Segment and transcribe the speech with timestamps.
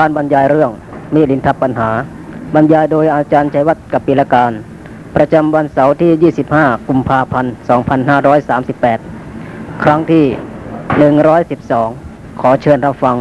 [0.00, 0.70] การบรรยายเรื่อง
[1.14, 1.90] มีลินทปัญหา
[2.54, 4.52] บรรยายโดยอาจารย์ชัยวัฒน์กับปิลการ
[5.16, 7.52] ประจำวันเสาร์ที่ 25 กุมภาพันธ์
[9.08, 10.24] 2538 ครั้งที่
[11.72, 13.16] 112 ขอเชิญรับฟัง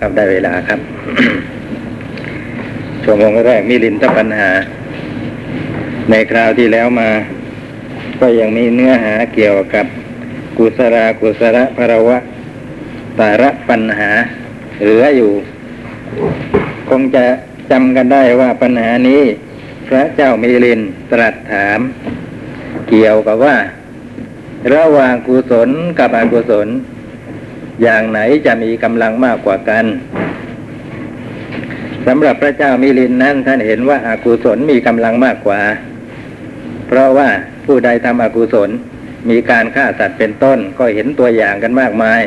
[0.00, 0.80] ครับได้เวลาครับ
[3.04, 4.50] ชั่วโมงแรกมีลินทปัญหา
[6.10, 7.10] ในคราวที่แล้วมา
[8.20, 9.86] ก็ยังมีเนื้อหาเกี่ยวกับ
[10.58, 12.18] กุศลากุศลภรวะ
[13.18, 14.10] ตาระปัญหา
[14.82, 15.32] เหลืออยู่
[16.90, 17.24] คงจะ
[17.70, 19.22] จำกันได้ว่าปัญหานี้
[19.88, 20.80] พระเจ้ามิลิน
[21.12, 21.80] ตรัสถาม
[22.88, 23.56] เกี่ยวกับว่า
[24.74, 26.68] ระหว่างกุศลกับอกุศล
[27.82, 29.84] อย่างไหนจะมีกำลังมากกว่ากัน
[32.06, 35.60] สำหรับพระเจ้ามิลินนั้นท่านเห็นว่าอากุศลมีกำลังมากกว่า
[36.86, 37.28] เพราะว่า
[37.66, 38.70] ผู้ใดทำอกุศล
[39.30, 42.20] มีการฆ่าสัตว์เป็นต้นก็เห็นตัวอย่างกันมากมาย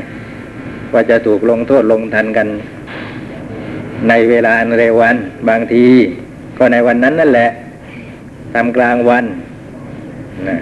[0.94, 2.48] ว่าจะถูกลงโทษลงทันกัน
[4.08, 5.16] ในเวลาอันเร็ววัน
[5.50, 5.86] บางที
[6.58, 7.50] ก็ในวันนั้นนั่นแหละ
[8.54, 9.26] ทำกลางวัน
[10.48, 10.58] นะ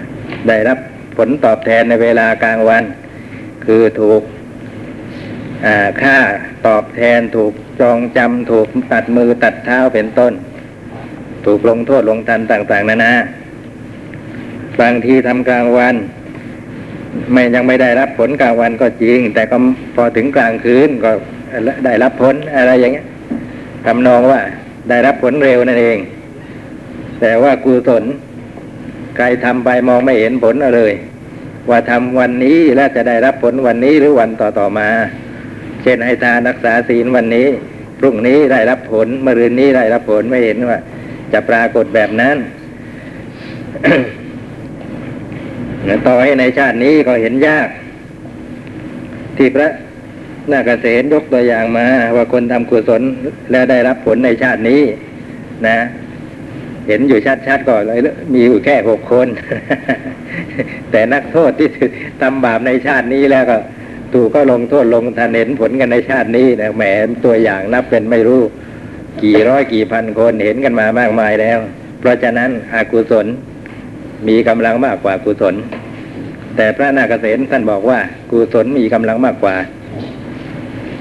[0.48, 0.78] ได้รับ
[1.16, 2.84] ผลตอบแทนในเวลากลางวัน
[3.64, 4.22] คือถูก
[6.02, 6.16] ค่า
[6.66, 10.32] ตอบแทนถูกจองจำถูกตัดมือตัดเท้าเป็นต้น
[11.46, 13.12] ถูกลงโทษลงทันต่าง ๆ นานา
[14.80, 15.94] บางทีทำกลางวัน
[17.32, 19.56] ไม่ยังไม่ได้รับผลกลางวันก็จริง แต่ก็
[19.94, 21.10] พอถึงกลางคืนก็
[21.84, 23.06] ได้รับผลอะไรอย่างเงี้ย
[23.86, 24.40] ทำนองว่า
[24.88, 25.98] ได้รับผลเร็วนั่นเอง
[27.20, 28.04] แต่ว่ากุศล
[29.16, 30.92] ใครทำไปมองไม่เห็นผลเลย
[31.70, 34.88] ว่าทำวันนี้แล้วจะได้รับผลวันนี้หรือวันต่อๆมา
[35.82, 37.46] เช่นให้ทานรักษาศีลวันนี้
[37.98, 40.78] พรุ่งนี้ได้รับผลมะรืนนี้ได้รับผลไม่เห็นว่า
[41.32, 42.36] จะปรากฏแบบนั้น
[46.06, 47.68] ต่อให้ในชาตินี้ก็เห็นยาก
[49.36, 49.68] ที่พระ
[50.52, 53.02] นาคเษนยกตัวอย่างมา ว่าคนทำกุศล
[53.50, 54.82] แล้วได้รับผลในชาตินี้
[55.66, 55.78] นะ
[56.86, 58.00] เห็นอยู่ชัดๆก่อนเลย
[58.32, 59.28] มีอยู่แค่หกคน
[60.90, 61.68] แต่นักโทษที่
[62.20, 63.56] ทำบาปในชาตินี้แล้วก็
[64.14, 66.82] ถูกก็ลงโทษลงทันเห็นผลกันในชาตินี้นะแหม
[67.24, 68.42] ตัวอย่างนับเป็นไม่รู้
[69.22, 71.58] กี่ร้อยกี่พันคนเห็นกันมามากมายแล้ว
[72.00, 73.26] เพราะฉะนั้นอากุศล
[74.28, 75.54] มีกำลังมากกว่ากุศล
[76.56, 77.98] แต่พระนาคเษนท่านบอกว่า
[78.30, 79.56] กุศลมีกำลังมากกว่า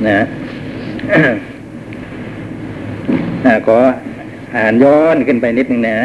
[0.07, 0.19] นะ
[3.67, 3.77] ขอ
[4.57, 5.97] อ่านย้อนขึ้นไปนิดนึงนะ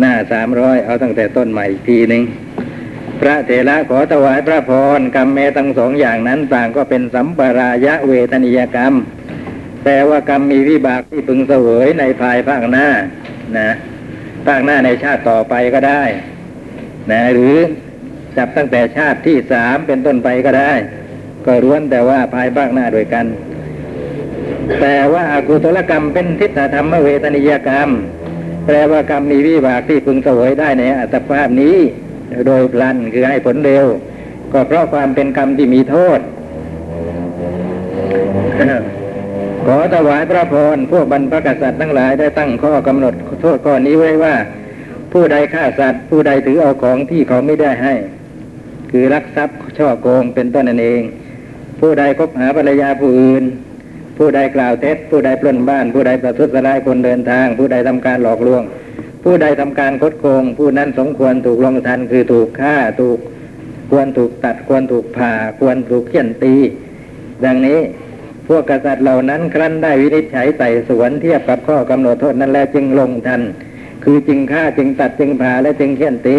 [0.00, 2.22] หน้าสามร้อยเอาตั้งแต่ต้นใหม่อีกทีหนึ่ง
[3.20, 8.92] พระเถระขอถวายพระพรกรรมแม้ทั้งสองอย่างนั้นต่างก็เป็นสัมปรายะเวทนิยกรรม
[9.84, 12.86] แต่ว่ากรรมมีวิบากที่พึงเสวยในภายภาคหน้า
[13.58, 13.70] นะ
[14.46, 16.02] ภาคหน้าในชาติต่อไปก็ได้
[17.10, 17.56] นะ หรือ
[18.36, 20.72] จับตั้งแต่ชาติที่สามเป็นต้นไปก็ได้
[21.46, 23.26] ก็ร้วนแต่ว่าภายภาคหน้าโดยกัน
[24.80, 27.88] แต่ว่าอากุศลกรรมเป็นทิฏฐธรรมเวทนิยกรรม
[28.66, 31.76] แปลว่ากรรมมีวิบากที่พึงสวยได้ในอัตภาพนี้
[32.46, 33.86] โดยพลันคือให้ผลเร็ว
[34.52, 36.20] ก็เพราะความเป็นกรรมที่มีโทษ
[39.66, 44.34] ขอถวายพระพรพวกบรรพกษัตริย์ทั้งหลายได้ตั้งข้อกำหนดโทษข้อนี้ไว้ว่า
[45.12, 47.94] ผู้ใดฆ่าสัตว์ ผู้ใดถือเอาของที่เขาไม่ได้ให้
[48.90, 51.02] คือรักทรัพย์ช่อโกงเป็นต้นนั่นเอง
[51.86, 53.44] ผู้ใดคบหาภรรยาผู้อื่น
[54.18, 58.62] ผู้ใดกล่าวเท็จ ผู้ใดปล้นบ้าน ผู้ใดประทุษร้ายคนเดินทาง ผู้ใดทำการหลอกลวง
[59.24, 63.18] ผู้ใดทำการคดโกง ผู้นั้นสมควรถูกลงทันคือถูกฆ่าถูก
[63.90, 66.54] ควรถูกตัดควรถูกผ่าควรถูกเขี่ยนตี
[67.44, 67.78] ดังนี้
[68.48, 73.42] พวกกษัตริย์เหล่านั้นครั้นได้วินิจฉัยไต่สวนเทียบกับข้อกำหนดโทษนั้นแล้วจึงลงทัน
[74.04, 76.38] คือจึงฆ่าจึงตัดจึงผ่าและจึงเขี่ยนตี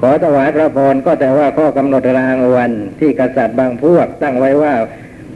[0.00, 4.74] ขอถวายพระพรก็แต่ว่าข้อกำหนดรางวันที่กษัตริย์บางพวกตั้งไว้ว่า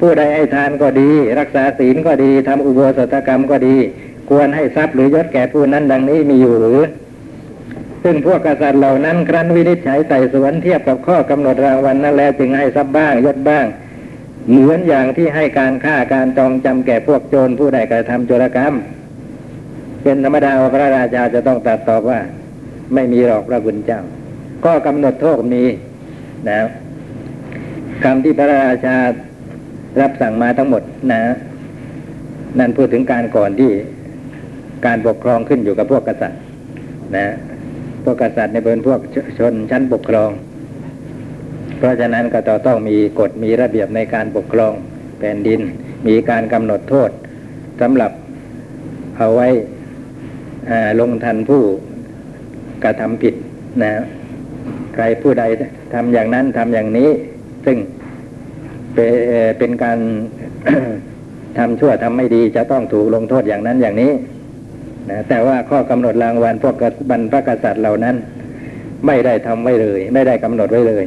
[0.00, 3.76] ผู้ใดให้ทานก็ดี รักษาศีลก็ดีทำอุโบสถกรรมก็ดี
[4.30, 6.80] ควรให้ทรัพย์หรือยศแก่ผู้นั้นดังนี้มีอยู่หรือ
[8.02, 13.66] ซึ่งพวกกษัตริย์เหล่านั้นครั้นวินิจฉัยไต่สวนเทียบกับข้อกำหนดรางวัลนั้นแล้วจึงให้ทรัพย์บ้างยศบ้าง
[14.50, 18.74] เหมือนอย่างที่ให้การฆ่าการจองจำแก่พวกโจรผู้ใดกระทำโจรกรรม
[20.02, 22.20] เป็นธรรมดาว่าพระราชาจะต้องตรัสตอบว่า
[22.94, 24.00] ไม่มีหรอกพระคุณเจ้า
[24.64, 25.64] ก็กำหนดโทษมี
[26.50, 26.60] นะ
[28.04, 28.96] คำที่พระราชา
[30.00, 31.22] รับสั่งมาทั้งหมดนะ
[32.58, 33.70] นั่นพูดถึงการก่อนที่
[34.86, 36.40] การปกครองขึ้นอยู่กับพวกกษัตริย์
[37.16, 37.26] นะ
[38.04, 39.00] พวกกษัตริย์ในเป็นพวก
[39.38, 40.30] ชนชั้นปกครอง
[41.78, 44.72] เพราะฉะนั้นก็ต้องมีกฎมีระเบียบในการปกครอง
[45.18, 45.60] แผ่นดิน
[46.06, 47.10] มีการกำหนดโทษ
[47.80, 48.12] สำหรับ
[49.18, 49.48] เอาไว้
[51.00, 51.62] ลงทันผู้
[52.84, 53.34] กระทำผิด
[53.82, 53.92] นะ
[55.02, 55.44] รผู้ใด
[55.94, 57.08] ทำอย่างนั้นทำอย่างนี้
[57.66, 57.76] ซึ่ง
[59.58, 59.98] เป็นการ
[61.58, 64.12] ทำชั่วทำไม่ดีจะต้องถูกลงโทษอย่างนั้นอย่างนี้
[65.10, 66.74] นะแต่ว่าข้อกำหนดรางวัลพวก
[67.10, 68.16] บรรพกษัตริย์เหล่านั้น
[69.06, 71.04] ไม่ได้ทำไว้เลย ไม่ได้กำหนดไว้เลย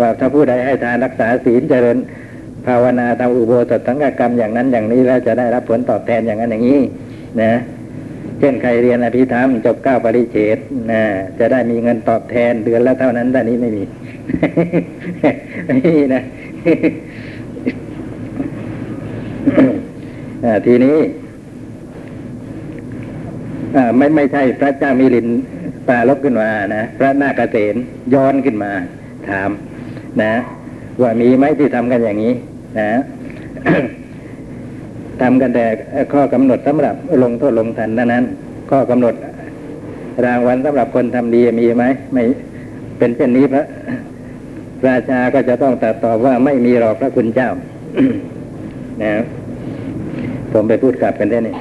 [0.00, 1.98] ว่าถ้าผู้ใดให้ทานรักษาศีลเจริญ
[2.66, 6.80] ภาวนาทำอุโบสถสังฆกรรมอย่างนั้นอย่างนี้แล้วจะได้รับผลตอบแทนอย่างนั้นอย่างนี้
[7.42, 7.52] นะ
[8.40, 10.58] เช่นใครเรียนอภิธรรมจบเก้าปริเฉด
[10.92, 11.02] นะ
[11.38, 13.82] จะได้มีเงินตอบแทนเดือนละเท่านั้นแต่นี้ไม่มี
[15.66, 16.22] ไม่มีนะ
[20.66, 20.98] ทีนี้
[23.96, 25.28] ไม่ไม่ใช่พระเจ้ามิลิน
[25.88, 27.74] ปลาลบขึ้นมานะพระนาคเกษน
[28.14, 28.72] ย้อนขึ้นมา
[29.28, 29.50] ถาม
[30.22, 30.34] นะ
[31.02, 32.34] ว่ามีไหมที่ทำกันอย่างนี้
[32.80, 32.90] นะ
[35.20, 35.66] ทำกันแต่
[36.12, 38.24] ข้อกำหนดสำหรับลงโทษลงทันเท่านั้น
[38.70, 39.14] ข้อกำหนด
[40.24, 42.22] รางวัลสำหรับคนทำดีมีไหมไม่
[42.98, 43.64] เป็นเช่นนี้พระ
[44.88, 47.50] ราชาก็จะต้องตรัสตอบว่าไม่มีหรอกพระคุณเจ้า
[49.02, 49.12] นะ
[50.52, 51.54] ผมไปพูดกลับกันได้นี่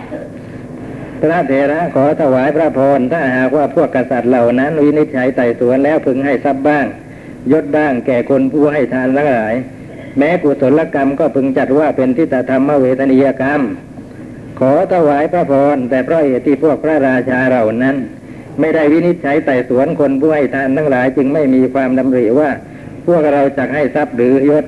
[1.21, 6.85] พระเถระขอถวายพระพรถ้าหากว่าพวกกษัตริย์เหล่านั้นวินิจฉัยไต่สวนแล้วพึงให้ทรัพย์บ้าง
[7.51, 9.55] ยศบ้างแก่คนผู้ให้ทานทั้งหลาย
[10.19, 13.61] แม้กุศลกรรมก็พึงจัดว่าเป็นทิฏฐธรรมเวทนียกรรม
[14.59, 17.95] ขอถวายพระพรแต่เพราะเหตุที่พวกพระราชาเหล่านั้น
[18.59, 22.49] ไม่ได้วินิจฉัยไต่สวนคนผู้ให้ทานทั้งหลายจึงไม่มีความดำริว่า
[23.07, 24.65] พวกเราจะให้ทรัพย์หรือยศ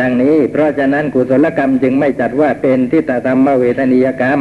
[0.00, 4.40] ดังนี้ เพราะฉะนั้นกุศลกรรมจึงไม่จัดว่าเป็นทิฏฐธรรมเวทนียกรรม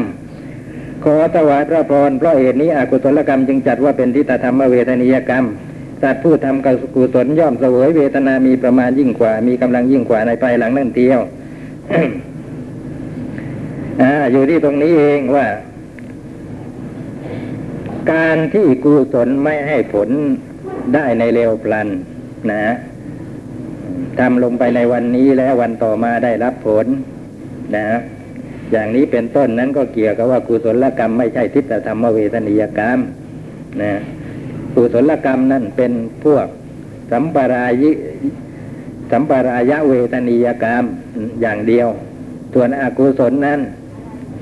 [1.04, 5.46] ขอถวายพระพรเพราะเหตุนี้อกุศลกรรมจึงจัดว่าเป็นทิฏฐธรรมเวทนียกรรม
[6.02, 6.66] สัตว์ผู้ทำ
[6.96, 11.20] กุศลย่อมเสวยเวทนามีประมาณยิ่งกว่า มีกำลังยิ่งกว่าในภายหลังนั่นเทียว
[14.02, 15.48] ออยู่ที่ตรงนี้เองว่า
[18.12, 20.10] การที่กุศลไม่ให้ผล
[20.94, 21.88] ได้ในเร็วพลัน
[22.52, 22.64] นะ
[24.20, 26.86] ทำลงไปในวันนี้แล้ววันต่อมาได้รับผล
[27.78, 27.88] นะ
[28.72, 33.00] อย่างนี้เป็นต้นนั้นก็เกี่ยวกับว่ากุศลกรรมไม่ใช่ทิฏฐธรรมเวทนียกรรม
[33.82, 33.94] นะ
[34.80, 35.92] กุศลกรรมนั่นเป็น
[36.24, 36.48] พวก
[37.12, 37.92] สัมปรายิ
[39.12, 40.84] สัมปรายะเวทนียกรรม
[41.42, 41.88] อย่างเดียว
[42.54, 43.60] ส่วนอกุศลนั้น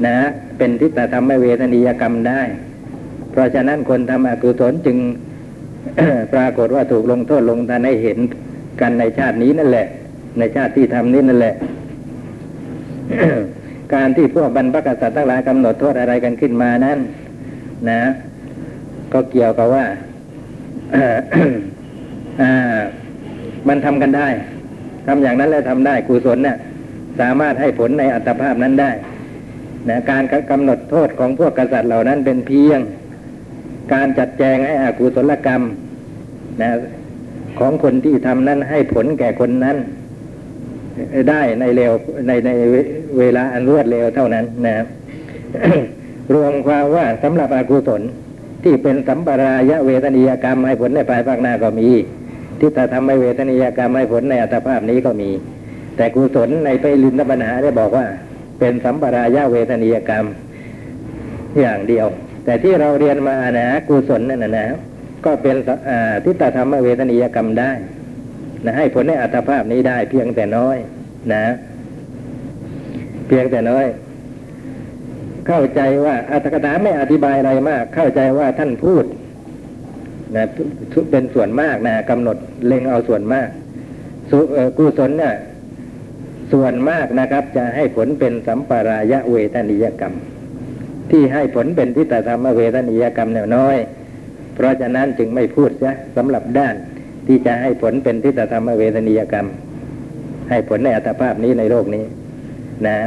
[0.05, 0.17] นะ
[0.57, 2.41] เป็นทิฏฐธรรมเวทนียกรรมได้
[3.31, 4.97] เพราะฉะนั้นคนทำอกุศลจึง
[6.33, 8.17] ปรากฏว่าถูกลงโทษลงทันให้เห็น
[8.81, 9.87] กันในชาตินี้นั่นแหละ
[10.37, 11.55] ในชาติที่ทำนี้นั่นแหละ
[13.93, 16.99] การที่พวกบรรพกษัตริย์ทั้งหลายกำหนดโทษอะไรกันขึ้นมานั้น
[17.89, 18.01] นะ
[19.13, 19.85] ก็เกี่ยวกับว่า
[23.67, 24.27] มันทำกันได้
[25.07, 26.57] ทำอย่างนั้นแล้วทำได้กุศลเนี่ย
[27.19, 28.91] สามารถให้ผลในอัตภาพนั้นได้
[29.89, 32.79] นะการกำหนดโทษของพวกกษัตริย์เหล่านั้นเป็นเพียง
[33.93, 35.61] การจัดแจงให้อากุศลกรรม
[36.61, 36.69] นะ
[37.59, 39.77] ของคนที่ทำนั้นให้ผลแก่คนนั้น
[41.29, 41.91] ได้ในเร็ว
[42.27, 42.51] ในใน
[43.19, 44.75] เวลาอันรวดเร็วเท่านั้นนะ
[46.33, 48.01] รวมความว่าสำหรับอากุศล
[48.67, 51.89] ที่เป็นสัมปรายะเวทนียกรรมให้ผลในภายภาคหน้าก็มี
[52.59, 55.29] ที่จะทำให้เวทนียกรรมให้ผลในอัตภาพนี้ก็มี
[55.97, 58.05] แต่กุศลในไปลินทปัญหาได้บอกว่า
[58.59, 60.25] เป็นสัมปรายะเวทนียกรรม
[61.59, 62.07] อย่างเดียว
[62.45, 64.67] แต่ที่เราเรียนมานะกุศลนั่นนะนะ
[65.25, 65.55] ก็เป็น
[66.25, 67.71] ทิฏฐธรรมเวทนียกรรมได้
[68.65, 70.77] นะให้ผลในอัตภาพนี้ได้เพียงแต่น้อย
[71.33, 71.45] นะ
[73.27, 73.85] เพียงแต่น้อย
[75.47, 79.05] เข้าใจว่าอัตถกถาไม่อธิบายอะไรมาก เข้าใจว่าท่านพูด
[80.35, 80.47] นะ
[81.11, 82.37] เป็นส่วนมากนะกำหนด
[82.67, 83.47] เล็งเอาส่วนมาก
[84.77, 85.35] กุศลเนี่ย
[86.51, 90.13] ส่วนมากนะครับ จะให้ผลเป็นสัมปรายะเวทนิยกรรม
[91.11, 93.77] ที่ให้ผลเป็นทิฏฐธรรมเวทนิยกรรมเนี่ยน้อย
[94.55, 96.75] เพราะฉะนั้นจึงไม่พูดซะสำหรับด้าน
[97.27, 99.47] ที่จะให้ผลเป็นทิฏฐธรรมเวทนิยกรรม
[100.49, 102.05] ให้ผลในอัตภาพนี้ในโลกนี้
[102.87, 102.97] นะ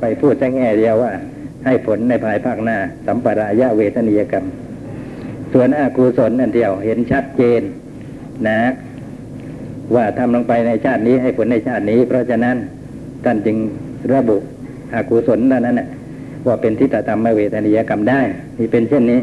[0.00, 1.12] ไปพูดแค่แง่เดียวว่า
[1.64, 2.76] ให้ผลในภายภาคหน้า
[3.06, 4.44] สัมปรายะเวทนิยกรรม
[5.52, 7.62] ส่วนอากุศลนั่นเดียวเห็นชัดเจน
[8.48, 8.60] นะ
[9.94, 12.56] ว่าทำลงไปในชาตินี้ให้ผลในชาตินี้ เพราะฉะนั้น
[13.24, 13.56] ท่านจึง
[14.12, 14.36] ระบุ
[14.94, 15.88] อากุศลนั้นน่ะ
[16.46, 18.20] ว่าเป็นทิฏฐธรรมเวทนิยกรรมได้
[18.58, 19.20] นี่เป็นเช่นนี้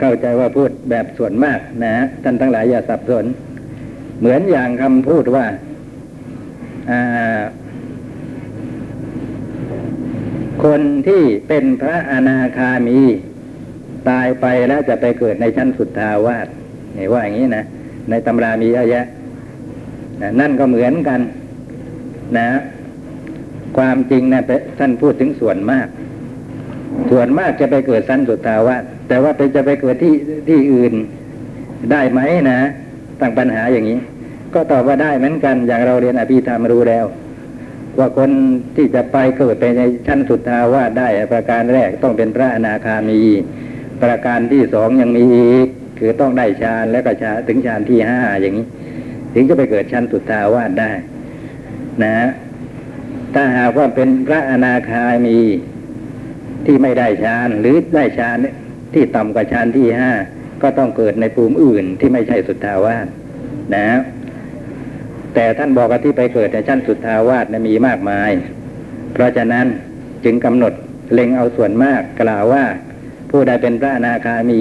[0.00, 3.24] เข้าใจว่าพูดแบบส่วนมากนะท่านทั้งหลายอย่าสับสน
[4.20, 5.44] เหมือนอย่างคำพูดว่า
[10.64, 13.00] คนที่เป็นพระอนาคามี
[14.08, 16.46] ตายไปแล้วจะไปเกิดในชั้นสุดทาวาส
[16.98, 17.64] นี่ว่าอย่างนี้นะ
[18.10, 19.06] ในตำรามีเยอะแยะ
[20.40, 21.20] นั่นก็เหมือนกัน
[22.38, 22.48] นะ
[23.76, 24.42] ความจริงนะ
[24.78, 25.86] ท่านพูดถึงส่วนมาก
[27.10, 30.14] ส่วนมากจะไปเกิดชั้นสุดทาวาสแต่ว่าไปจะไปเกิดที่
[30.48, 30.92] ที่อื่น
[31.90, 32.58] ได้ไหมนะ
[33.20, 33.98] ตั้งปัญหาอย่างนี้
[34.54, 37.04] ก็ตอบว่าได้เหมือนกัน อย่างเราเรียนอภิธรรมรู้แล้ว
[37.98, 38.30] ว่าคน
[38.76, 43.20] ที่จะไปเกิดไปในชั้นสุดทาวาสได้ประการแรกต้องเป็นพระอนาคามี
[44.02, 48.66] ประการที่สองยังมีอีกคือต้องได้ฌานแล้วก็ฌานถึงฌานที่ห้าอย่างนี้
[49.34, 50.90] ถึงจะไปเกิดชั้นสุดทาวาสได้
[52.04, 52.16] นะ
[53.34, 55.38] ถ้าหากว่าเป็นพระอนาคามี
[56.66, 58.38] ที่ไม่ได้ฌานหรือได้ฌาน
[58.94, 60.10] ที่ต่ำกว่าฌานที่ห้า
[60.62, 63.06] ก็ต้องเกิดในภูมิอื่นที่ไม่ใช่สุทาวาส
[63.76, 63.88] นะ
[65.34, 68.30] แต่ท่านบอกว่าที่ไปเกิดในชั้นสุทาวาสนะมีมากมาย
[69.12, 69.66] เพราะฉะนั้น
[70.24, 70.72] จึงกำหนด
[71.12, 72.64] เล็งเอาส่วนมากกล่าวว่า
[73.30, 74.60] ผู้ใดเป็นพระอนาคามี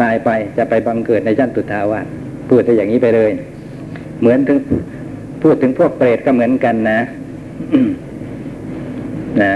[0.00, 2.06] ตายไปจะไปบังเกิดในชั้นสุทาวาส
[2.48, 3.30] พูดแต่อย่างนี้ไปเลย
[4.20, 4.58] เหมือนถึง
[5.42, 7.00] พูดถึงพวกเปรตก็เหมือนกันนะ
[9.42, 9.54] นะ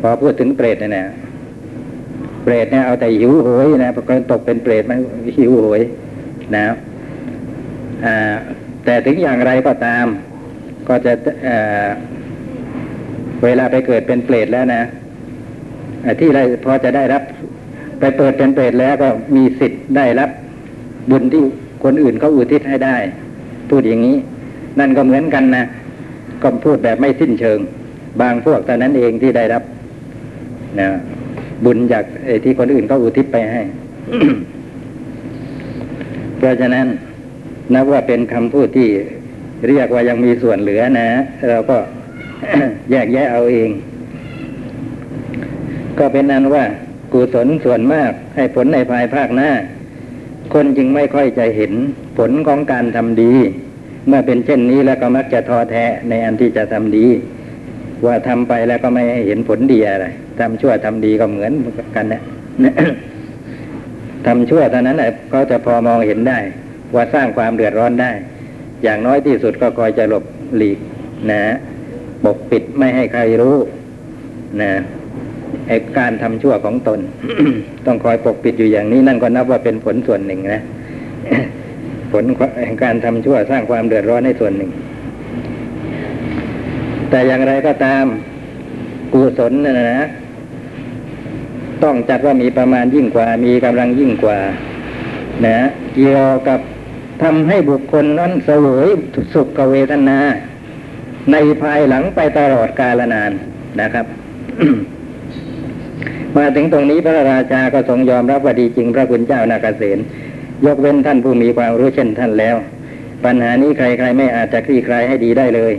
[0.00, 1.06] พอพูดถึงเปรตเนี่ยนะ
[2.44, 4.98] เปรตเนี่ยเอาแต่หิวโหยนะพอคนตกเป็นเปรตมัน
[5.38, 5.80] หิวโหย
[6.56, 6.64] นะ
[8.06, 8.16] อ่า
[8.84, 10.06] แต่ถึงอย่างไรก็ตาม
[10.88, 11.12] ก็จะ
[11.44, 14.82] เเวลาไปเกิดเป็นเปรตแล้วนะ
[16.20, 17.22] ที่ไรพอจะได้รับ
[18.00, 20.30] ไปเปิดเป็นเปรตแล้วก็มีสิทธิ์ได้รับ
[21.10, 21.44] บุญที่
[21.84, 22.96] คนอื่นเขาอุทิศให้ได้
[23.70, 24.16] พูดอย่างนี้
[24.78, 25.64] นั่นก็เหมือนกันนะ
[26.42, 27.58] ก็พูดแบบไม่สิ้นเชิง
[28.20, 29.62] บางพวกแต่นั้นเองที่ได้รับ
[30.80, 30.88] นะ
[31.64, 32.04] บุญจาก
[32.44, 33.62] ที่คนอื่นเขาอุทิศไปให้
[36.38, 36.86] เพราะฉะนั้น
[37.72, 38.88] นับว่าเป็นคำพูดที่
[39.68, 41.08] เรียกว่ายังมีส่วนเหลือนะ
[41.48, 41.76] เราก็
[42.90, 43.70] แยกแยะเอาเอง
[45.98, 46.64] ก็เป็นนั้นว่า
[47.12, 49.50] กุศลส่วนมากให้ผลในภายภาคหน้า
[50.54, 51.72] คนจึงไม่ค่อยจะเห็น
[52.18, 53.32] ผลของการทำดี
[54.08, 57.06] เมื่อเป็นเช่นนี้แล้วก็มักจะท้อแท้ในอันที่จะทำดี
[58.06, 60.06] ว่าทำไปแล้วก็ไม่เห็นผลดีอะไร
[60.40, 61.52] ทำชั่วทำดีก็เหมือน
[61.96, 62.22] กันนะ
[64.26, 66.38] ทำชั่วเท่านั้นแหละก็จะพอมองเห็นได้
[66.94, 68.10] ว่าสร้างความเดือดร้อนได้
[68.82, 70.24] อย่างน้อยที่สุดก็คอยจะหลบ
[70.56, 70.78] หลีก
[71.30, 71.42] นะ
[72.24, 73.56] ปกปิดไม่ให้ใครรู้
[74.62, 74.72] นะ
[75.68, 77.00] ไอการทำชั่วของตน
[77.86, 80.62] ต้องคอยปกปิดอยู่อย่างนี้นั่นก็นับว่าเป็นผลส่วนหนึ่งนะ
[82.12, 82.24] ผล
[82.64, 84.70] แห่งการทำชั่วสร้างความเดือดร้อนให้ส่วนหนึ่ง
[87.10, 88.04] แต่อย่างไรก็ตาม
[89.12, 90.06] กุศลนะนะ
[91.84, 94.38] ต้องจัดว่ามีประมาณยิ่งกว่า มีกำลังยิ่งกว่า
[95.46, 95.58] นะ
[95.94, 96.60] เกี่ยวกับ
[97.24, 98.88] ทำให้บุคคลนั้นเสวย
[99.34, 100.18] สุขเวทนา
[101.32, 103.32] ในภายหลังไปตลอดกาลนาน
[103.80, 104.06] นะครับ
[106.36, 109.98] มาถึงตรงนี้พระราชาก็ทรงยอมรับว่าดีจริงพระคุณเจ้านาคเษน
[110.66, 112.56] ยกเว้นท่านผู้มีความรู้เช่นท่านแล้ว
[113.24, 115.72] ปัญหานี้ใครๆไม่อาจจะคลี่คลายให้ดีได้เลย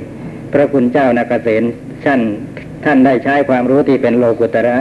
[0.53, 1.63] พระคุณเจ้านาคเษน
[2.05, 2.21] ท่าน
[2.85, 4.77] ท่านได้ใช้ความรู้ที่เป็นโลกุตระ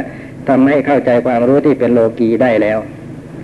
[0.48, 2.78] ทำให้เข้าใจความรู้ที่เป็นโลกีได้แล้ว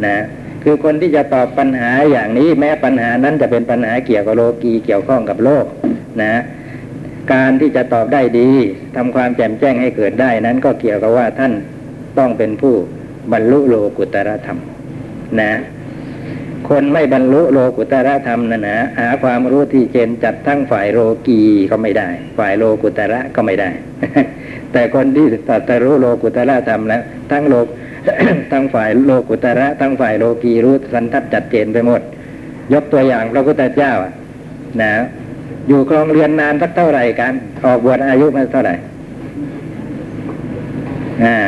[0.06, 0.16] นะ
[0.62, 5.64] คือคนที่จะตอบปัญหาอย่างนี้แม้ปัญหานั้นจะเป็นปัญหาเกี่ยวกับโลกีเกี่ยวข้องกับโลก
[6.22, 6.34] นะ
[7.32, 8.50] การที่จะตอบได้ดี
[8.96, 11.52] ทำความแจ่มแจ้งให้เกิดได้นั้นก็เกี่ยวกับว่าท่าน
[12.18, 12.74] ต้องเป็นผู้
[13.32, 14.58] บรรลุโลกุตระธรรม
[15.40, 15.52] นะ
[16.68, 21.40] คนไม่บรรลุโลกุตระธรรมนะนะหาความรู้ที่เจนจัดทั้งฝ่ายโลกี
[21.70, 23.70] ก็ไม่ได้ ฝ่ายโลกุตระก็ไม่ได้
[24.72, 27.66] แต่คนที่ตัดรู้โลกุตระธรรมแล้วทั้งโลก
[28.52, 32.00] ทั้งฝ่ายโลกุตระ ทั้งฝ่ายโลกีรู้สันทัดจัดเจนไปหมด
[32.73, 33.92] ยกตัวอย่างพระพุทธเจ้า
[34.83, 34.92] นะ
[35.69, 37.33] อยู่ครองเรียนนานสักเท่าไหร่กัน
[37.64, 38.75] ออกบวชอายุมาเท่าไหร่
[41.25, 41.38] อ่า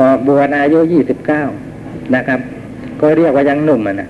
[0.00, 1.42] ออกบวชอายุยี่สิบเก้า
[2.14, 2.40] นะครับ
[3.00, 4.08] ก็เรียกว่ายังหนุ่มนะ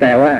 [0.00, 0.32] แต่ว่า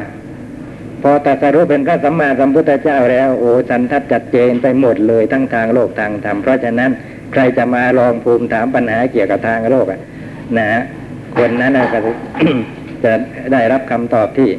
[1.03, 6.91] พอตัสรู้เป็นพระสัมมาสัมพุทธเจ้าแล้ว โอ้สันทัดจัดเจนไปหมดเลยทั้งทางโลกทางธรรมเพราะฉะนั้น
[7.33, 10.01] ใครจะมาลองภูมิถามปัญหาเกี่ยวกับทางโลกอะ
[10.59, 10.81] นะ
[11.37, 11.99] คนนั้นก็
[13.05, 13.13] จะ
[13.53, 14.51] ได้รับคำตอบที่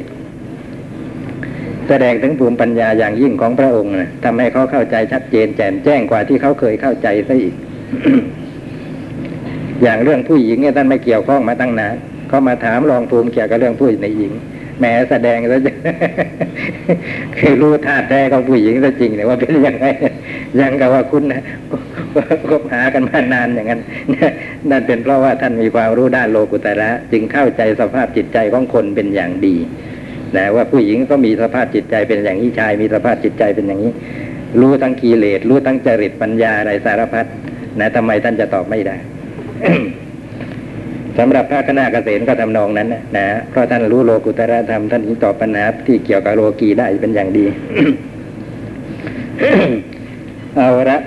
[1.88, 7.54] แสดงถึงภูมิปัญญาอย่างยิ่งของพระองค์นะทำให้เขาเข้าใจชัดเจนแจ่มแจ้งกว่าที่เขาเคยเข้าใจซะอีก
[9.82, 11.94] อย่างเรื่องผู้หญิงเนี่ยท่านไม่เกี่ยวข้องมาตั้งนาน
[12.28, 14.32] เขามาถามรองภูมิเกี่ยวกับเรื่องผู้หญิง
[14.78, 15.58] แหมแสดงซะ
[17.38, 19.86] คือรู้ท่าแท้ของผู้หญิงซะจริงเนี่ยว่าเป็นยังไง
[20.60, 21.42] ยังกับว่าคุณนะ
[22.48, 23.80] คบหากันมานานอย่างนั้น
[24.70, 29.56] นั่นเป็นเพราะว่าท่านมีความรู้ด้านโลกุตระจึงเข้าใจสภาพจิตใจของคนเป็นอย่างดี
[30.36, 33.92] นะว่าผู้หญิงก็มีสภาพจิตใจเป็นอย่างนี้ชาย มีสภาพจิตใจเป็นอย่างนี้
[34.60, 37.26] รู้ทั้งกิเลสรู้ทั้งจริตปัญญาอะไรสารพัด
[37.80, 38.96] นะทำไมท่านจะตอบไม่ได้
[41.18, 47.46] สำหรับพระคณะเกษตรก็ทำนองนั้นนะเพราะท่านรู้โลกุตระธรรมท่านจึงตอบปัญหาที่เกี่ยวกับโลกีได้เป็นอย่างดี
[50.56, 50.98] เอาละ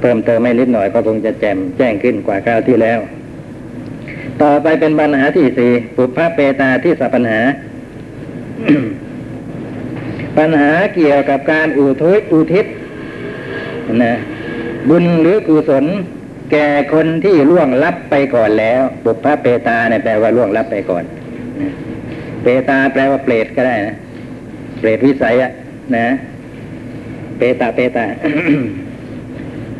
[0.00, 2.98] เพิ่มเติมไม่นิดหน่อยก็คงจะแจ่มแจ้งขึ้นกว่าคราวที่แล้ว
[4.42, 7.40] ต่อไปเป็นปัญหาที่สี่ปุพพะเปตาที่สปัญหา
[10.36, 12.66] ปปัญหาเกี่ยวกับการอุทิศอุทิศ
[14.04, 14.14] นะ
[14.88, 15.84] บุญหรือกุศล
[16.50, 21.04] แก่คนที่ล่วงลับไปก่อนแล้ว บุพเปตาเนี่ยแปลว่าล่วงลับไปก่อน
[22.42, 23.94] เปตาแปลว่าเปรตก็ได้นะ
[24.80, 25.52] เปรตวิสัยอะ
[25.96, 26.06] นะ
[27.38, 28.04] เปตาเปตา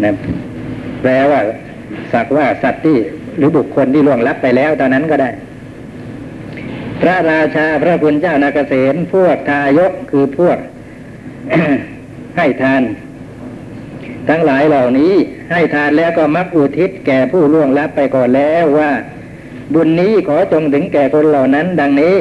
[0.02, 0.10] นะ
[1.02, 1.40] แปลว่า
[2.12, 2.96] สักว่าสัตว์ที่
[3.38, 5.30] หรือบุคคลที่ล่วงลับไปแล้วตอนนั้นก็ได้
[7.00, 10.58] พระราชาพระคุณเจ้านาเกษตพวกทายกคือพวก
[12.36, 12.82] ให้ทาน
[14.28, 15.12] ทั้งหลายเหล่านี้
[15.50, 18.90] ให้ทานแล้วก็มักอุทิศแก่ผู้ล่วงลับไปก่อนแล้วว่า
[19.74, 22.16] บุญนี้ขอจงถึงแก่คนเหล่านั้น ดังนี้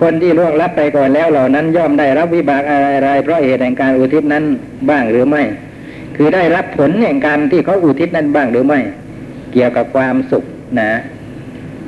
[0.00, 4.44] คนที่ล่วงลับไปก่อนแล้วเหล่านั้น ย่อมได้รับวิบากอะไรๆเพราะเหตุแห่งการอุทิศนั้น
[4.88, 5.42] บ้างหรือไม่
[6.16, 8.80] คือได้รับผลแห่งการที่เขาอุทิศนั้นบ้างหรือไม่
[9.52, 10.44] เกี่ยวกับความสุข
[10.80, 10.90] นะ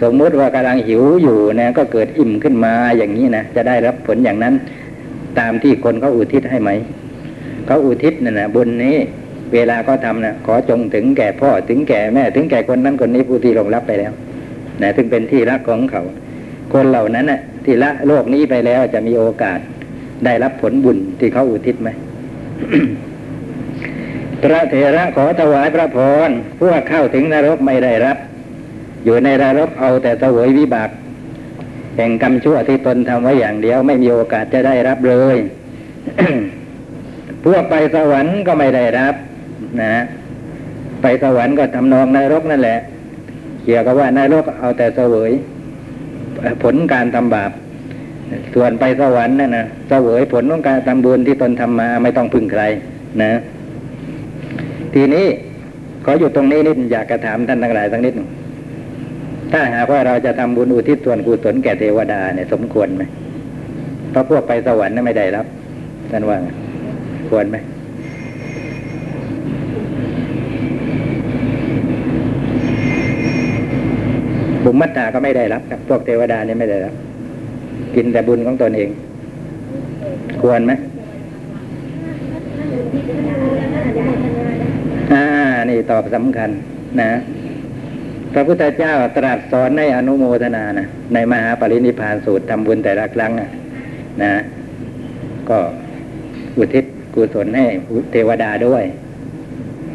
[0.02, 4.54] สมมุติว่ากำลังหิวอยู่นะก็เกิดอิ่มขึ้นมาอย่างนี้นะจะได้รับผลอย่างนั้น
[5.38, 6.70] ตามที่คนเขาอุทิศให้ไหม
[7.66, 8.96] เขาอุทิศนะ่ะนะบุญนี้
[9.52, 14.12] เวลาเขาทำนะขอจงถึงแก่พ่อถึงแก่แม่ ถึงแก่คนนั้นคนนี้ผู้ที่ลงรับไปแล้ว
[14.82, 16.02] นะถึงเป็นที่รักของเขา
[16.72, 19.58] คนเหล่านั้นน่ะ ที่ละโลกนี้ไปแล้วจะมีโอกาส
[20.24, 21.88] ได้รับผลบุญที่เขาอุทิศไหม
[24.42, 25.98] พระเถระขอถวายพระพ
[26.28, 28.16] รพวกเข้าถึงนรกไม่ได้รับ
[29.04, 30.90] อยู่ในนรกเอาแต่เสวยวิบาก
[31.96, 35.36] แห่งกรรมชั่วที่ตนทำไว้อย่างเดียว ไม่มีโอกาสจะได้รับเลย
[37.44, 39.14] พวกไปสวรรค์ก็ไม่ได้รับ
[39.82, 39.92] นะ
[41.02, 42.78] ไปสวรรค์ก็ทำนองนรกนั่นแหละ
[43.64, 45.32] เกี่ยวกับว่านรกเอาแต่เสวย
[46.62, 47.50] ผลการทำบาป
[48.54, 52.62] ส่วนไปสวรรค์นั่นนะเสวยผลของการทำบุญที่ตนทำมาไม่ต้องพึ่งใคร
[53.22, 53.32] นะ
[54.94, 55.26] ทีนี้
[56.04, 58.28] ขออยู่ตรงนี้นิดอยากกระถามท่านทั้งหลายสักนิดหนึ่ง
[59.52, 63.02] ถ้าหากว่าเราจะทำบุญอุทิศส่วนกุศลแก่เทวดาเนี่ยสมควรไหม
[64.10, 65.46] เพราะพวกไปสวรรค์นั้นไม่ได้รับ
[66.10, 66.36] ท่านว่า
[67.30, 67.56] ควรไหม
[74.64, 76.94] บุญมั ตาก็ไม่ได้รับครับ พวกเทวดาเนี่ยไม่ได้รับ
[77.94, 78.90] กินแต่บุญของตนเอง
[80.42, 80.72] ควรไหม
[85.12, 85.24] อ่า
[85.70, 86.50] นี่ตอบสำคัญ
[87.00, 87.10] นะ
[88.32, 93.50] พระพุทธเจ้าตรัสสอนในอนุโมทนานะในมหาปรินิพานสูตรทำบุญแต่ละครั้งอะ
[94.22, 94.32] นะ
[95.48, 95.58] ก็
[96.56, 97.66] อุทิศกุศลให้
[98.12, 98.84] เทวดาด้วย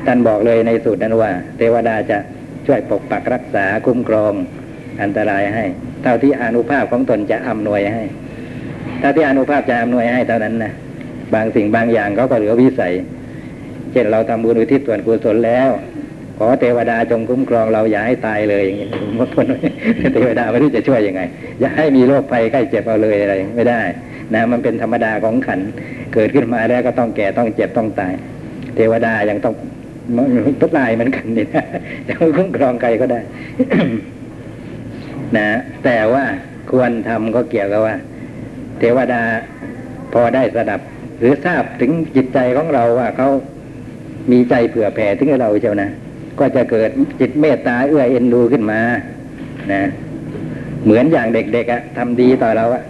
[0.06, 2.18] ท่านบอกเลยในสูตรนั้นว่า เทวดาจะ
[2.66, 4.34] ช่วยปกปักรักษาคุ้มครอง
[5.01, 5.65] อันตรายให้
[6.04, 8.04] เท่าที่อนุภาพของตนจะอำนวยให้
[8.99, 10.73] เท่าที่อนุภาพจะอำนวยให้เท่านั้นนะ
[11.34, 12.93] บางสิ่งบางอย่างเขาก็เหลือวิสัย
[13.91, 15.69] เช่นเราทำบุญอุทิศส่วนกุศลแล้ว
[16.38, 19.45] ขอเทวดาจงคุ้มครองเราอย่าให้ตายเลยอย่างนี้มว่าคน
[20.13, 21.21] เทวดาไม่รู้จะช่วยยังไง
[21.60, 23.82] อย่าให้มีโรคภัยไข้เจ็บเอาเลยอะไร ไม่ได้
[24.34, 25.60] นะมันเป็นธรรมดาของขัน
[26.13, 28.13] เกิดขึ้นมาแล้วก็ต้องแก่ต้องเจ็บต้องตาย
[28.75, 29.54] เทวดายังต้อง
[30.62, 31.65] ทุกลายเหมือนกันนี่นะ
[32.08, 33.19] จะคุ้มครองใครก็ได้
[35.38, 35.48] นะ
[35.84, 36.24] แต่ว่า
[36.72, 37.96] ควรทำก็เกี่ยวกับว่า
[38.80, 39.22] เทวดา
[40.13, 40.82] พอได้สดับ
[41.20, 43.30] หรือทราบถึงจิตใจของเราว่าเขา
[44.32, 45.89] มีใจเผื่อแผ่ถึงเราเจ้านะ
[46.39, 46.89] ก็จะเกิด
[47.20, 48.80] จิตเมตตาเอื้อเอ็นดูขึ้นมา
[49.74, 49.82] นะ
[50.84, 52.84] เหมือนอย่างเด็กๆอะทำดีต่อเราอะ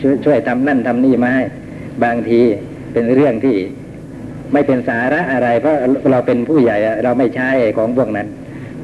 [0.00, 1.44] ช่วยช่วยทำนั่นทำนี่มาให้
[2.04, 2.40] บางที
[2.92, 3.56] เป็นเรื่องที่
[4.52, 5.76] ไม่เป็นสาระอะไร เพราะ
[6.10, 8.26] เราเป็นผู้ใหญ่เราไม่ใช่ของพวกนั้น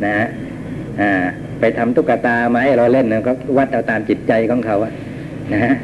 [0.07, 0.27] นะ
[1.01, 1.13] อ่า
[1.61, 4.92] ไปทำตุ๊กตามาให้เราเล่นนะก็วัดเอาตามจิตใจของเขาอะ
[5.53, 5.75] นะฮะ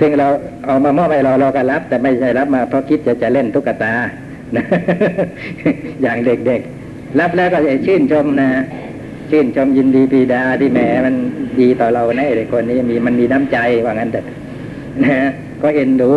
[0.00, 0.28] ซึ่งเรา
[0.66, 3.92] เอามามอบให้เราเราก็รับ แต่ไม่ใช่รับมาเพราะคิดจะจะเล่นตุ๊กตา
[4.56, 4.64] นะ
[6.02, 8.48] อย่างเด็กๆ รับแล้วก็จะชื่นชมนะ
[9.30, 11.14] ชื่นชมยินดีปีดาที่แหมมัน
[11.60, 14.20] ดีต่อเราในะเด็กคนนี้มีมันมีน้ำใจว่างั้นแต่
[15.04, 15.28] นะ
[15.62, 16.10] ก็เอ็นดู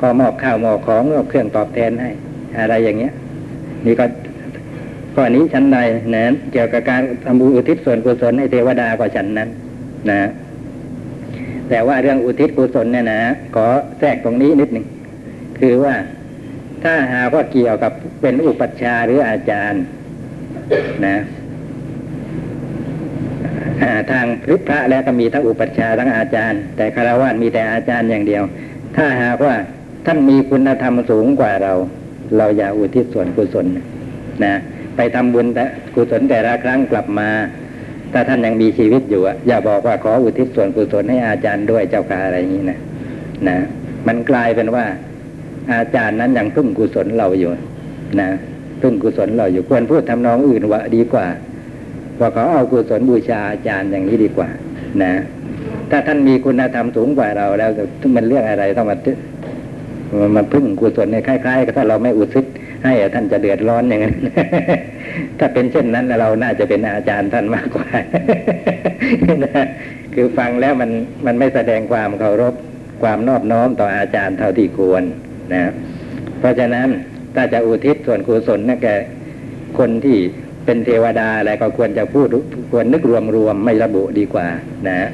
[0.00, 2.10] ก็มอบข้าวมอบของมอบเครื่องตอบแทนให้
[2.58, 3.12] อะไรอย่างเงี้ย
[3.86, 4.04] นี่ก็
[5.14, 5.78] ข้อนี้ชั้นใด
[6.16, 9.48] นะเกี่ยวกับการทำบุญอุทิศส่วนกุศลให้เทวดาก็ฉันนั้น
[10.10, 10.20] นะ
[11.68, 13.20] แต่ว่าเรื่องอุทิศกุศลเนี่ยนะ
[13.54, 13.66] ขอ
[13.98, 14.86] แทรกตรงนี้นิดหนึ่ง
[15.60, 15.94] คือว่า
[16.82, 19.82] ถ้าหากว่าเกี่ยวกับเป็นอุปัชฌาย์หรืออาจารย์
[21.06, 21.16] นะ
[24.10, 28.42] ทางพพระแล้วก็มีทั้งอุปัชฌาย์ทั้งอาจารย์ แต่คารวะมีแต่อาจารย์อย่างเดียว
[28.96, 29.54] ถ้าหากว่า
[30.06, 31.72] ท่านมีคุณธรรมสูงกว่าเรา
[32.36, 33.66] เราอย่าอุทิศส่วนกุศล
[34.44, 34.54] นะ
[35.00, 37.28] ไปทำบุญแต่กุศลแต่ละครั้งกลับมา
[38.12, 42.78] ถ้าท่านยังมีชีวิตอยู่อย่าบอกว่าขออุทิศส่วนกุศลให้อาจารย์ด้วยเจ้าค่ะอะไรอย่างนี้นะ
[43.48, 43.56] นะ
[44.06, 44.84] มันกลายเป็นว่า
[45.72, 47.50] อาจารย์นั้นยังพึ่งกุศลเราอยู่
[48.20, 48.28] นะ
[48.82, 51.26] พึ่งกุศลเราอยู่ควรพูดทำนองอื่นว่าดีกว่า
[52.20, 54.48] ว่าเขาเอากุศลบูชาอาจารย์อย่างนี้ดีกว่า
[55.02, 55.12] นะ
[55.90, 57.70] ถ้าท่านมีคุณธรรมสูงกว่าเราแล้ว
[58.16, 58.96] มันเรื่องอะไรต้องมา
[60.36, 62.44] มาพึ่งกุศลเนี่ยคล้ายๆกับถ้าเราไม่อุทิศ
[62.84, 64.16] ให้ท่านจะเดือดร้อนอย่างนั้น
[65.38, 67.88] ถ้าเป็นเช่นนั้นเราน่าจะเป็นอาจารย์ท่านมากกว่า
[70.14, 70.90] คือฟังแล้วมัน
[71.26, 72.54] มันไม่แสดงความเคารพ
[73.02, 75.02] ความนอบน้อมต่ออาจารย์เท่าที่ควร
[75.54, 75.72] นะ
[76.38, 76.88] เพราะฉะนั้น
[77.34, 78.88] ถ้าจะอุทิศส่วนกุศลนะแก
[79.78, 80.16] คนที่
[80.64, 82.28] เป็นเทวดาอะไรก็ควรจะพูด
[82.70, 83.02] ควรนึก
[83.36, 84.46] รวมๆไม่ระบุดีกว่า
[84.88, 85.08] นะ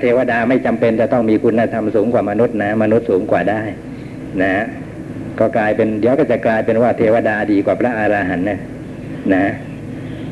[0.00, 3.62] เทวดาไม่จำเป็นจะต้องมีคุณธรรมสูงกว่ามนุษย์นะ มนุษย์สูงกว่าได้
[4.42, 4.64] นะ
[5.38, 8.58] ก็กลายเป็นเดี๋ยวก็จะกลายเป็นว่าเทวดาดีกว่าพระอาหารหันต์นะ
[9.34, 9.44] นะ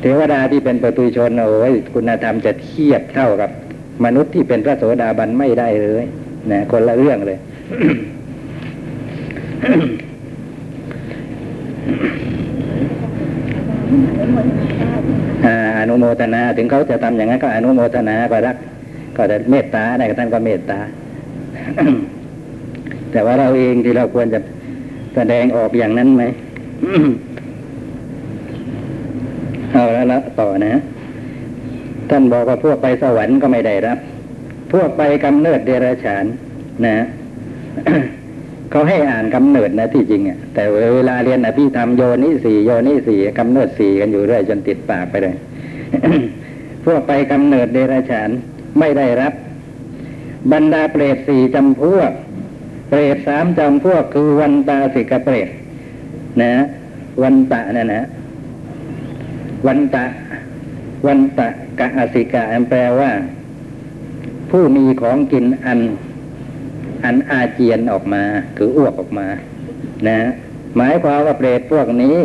[0.01, 3.49] เทวดาที่เป็นประตุชนโอ้ยคุณธรรมจะเทียบเท่ากับ
[4.05, 6.03] มนุษย์ที่เป็นพระโสดาบันไม่ได้เลย
[6.51, 7.37] นะคนละเรื่องเลย
[15.77, 18.57] อานุโมทนาถึงเขาจะทำอย่างนั้นก็อนุโมทนาก็รัก
[19.17, 20.79] ก็จะเมตตาได้ท่านก็เมตตา
[23.11, 24.39] แต่ว่าเราเองที่เราควรจะ
[25.15, 26.23] แสดงออกอย่างนั้นไหม
[29.71, 30.73] เอาแล้วละต่อนะ
[32.09, 33.97] ท่านบอกว่าพวกไปสวรรค์ก็ไม่ได้รับ
[34.73, 36.25] พวกไปกำเนิดเดรัจฉาน
[36.85, 36.97] นะ
[38.71, 40.63] เขาให้อ่านกำเนิดนะที่จริงอะแต่
[40.95, 45.35] เวลาเรียนอภิธรรมโยนิสี่โยนิสี่กำเนิดสี่กันอยู่เรื่อยจนติดปากไปเลย
[46.85, 48.29] พวกไปกำเนิดเดรัจฉาน
[48.79, 49.33] ไม่ได้รับ
[50.51, 52.11] บรรดาเปรตสี่จำพวก
[52.95, 55.49] เปรตสามจำพวกคือวันตาสิกเปรต
[56.41, 56.53] นะ
[57.23, 58.03] วันตะนะนะ
[59.67, 60.05] วันตะ
[61.07, 61.47] วันตะ
[61.79, 63.11] กะอสิกะแปลว่า
[64.49, 65.79] ผู้มีของกินอัน
[67.05, 68.23] อันอาเจียนออกมา
[68.57, 69.27] คืออ้วกออกมา
[70.07, 70.19] นะ
[70.77, 72.17] หมายความว่าเปรตพวกนี้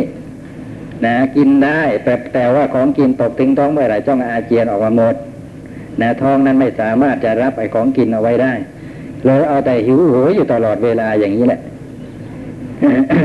[1.05, 5.15] นะกินได้ แต่แต่ว่าของกินตกถึงท้องเมื่อไหร่จ้องอาเจียนออกมาหมด
[6.01, 8.53] นะท้องนั้นไม่สามารถจะรับไอ้ของกินเอาไว้ได้
[9.25, 11.59] เลยเอาแต่หิวโหยอยู่ตลอดเวลาอย่างนี้แหละ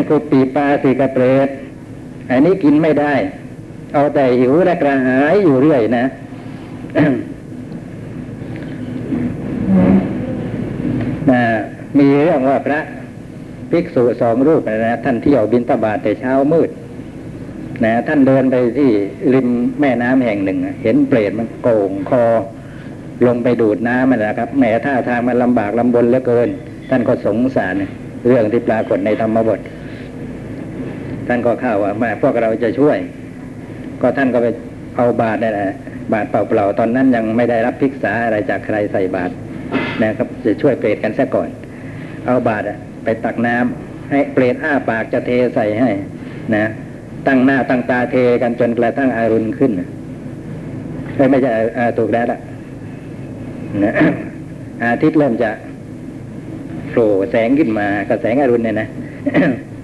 [0.09, 1.48] กุปีปลาสีกระเปรต
[2.30, 3.12] อันนี้กินไม่ได้
[3.94, 6.04] เอาแต่หิวและกระหายอยู่เรื่อยนะ
[11.30, 11.42] นะ
[11.98, 12.80] มีเรื่องว่าพระ
[13.70, 16.70] ภิกษุสองรูปนะท่านเที่ยวบินตบาทแต่เช้ามืด
[17.85, 18.90] นะท่านเดินไปที่
[19.35, 19.48] ริม
[19.80, 22.24] แม่น้ำแห่งหนึ่ง เห็นเปรตมันโก่งคอ
[23.27, 26.48] ลงไปดูดน้ำมันนะครับแหมท่าทางมันลำบากลำบนเหลือเกิน
[26.90, 27.74] ท่านก็สงสาร
[28.27, 29.61] เรื่องที่ปรากฏในธรรมบท
[31.29, 32.98] ท่านก็เข้าว่าม่พวกเราจะช่วย
[34.00, 34.46] ก็ท่านก็ไป
[34.96, 35.70] เอาบาตรนี่แหละ
[36.12, 39.33] บาตรเปล่าๆตอนนั้นยังไม่ได้รับภิกษาอะไรจากใครใส่บาตร
[40.03, 41.48] นะครับจะช่วยเปรตกันซะก่อน
[42.27, 45.90] เอาบาตรอะไปตักน้ำให้เปรตอ้าปากจะเทใส่ให้
[46.57, 46.64] นะ
[47.27, 49.72] ตั้งหน้าตั้งตาเทกันจนกระทั่งอารุณขึ้น
[51.31, 51.50] ไม่ใช่
[51.98, 52.38] ถูกแล้วล่ะ
[54.83, 55.51] อาทิตย์เริ่มจะ
[56.89, 58.89] โผล่แสงขึ้นมาก็แสงอรุณเนี่ยนะ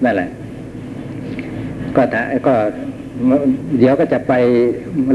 [0.03, 0.29] นั่นแหละ
[1.95, 2.55] ก็ถ้าก็
[3.79, 4.33] เดี๋ยวก็จะไป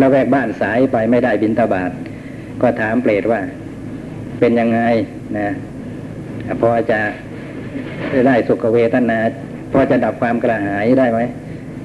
[0.02, 1.90] ระแวกบ้านสายไปไม่ได้บินทบาท
[2.62, 3.40] ก็ถามเปรตว่า
[4.40, 4.80] เป็นยังไง
[5.38, 5.48] นะ
[6.60, 6.98] พอจะ
[8.26, 9.18] ได้สุขเวทนา
[9.72, 11.20] พอจะดับความกระหายได้ไหม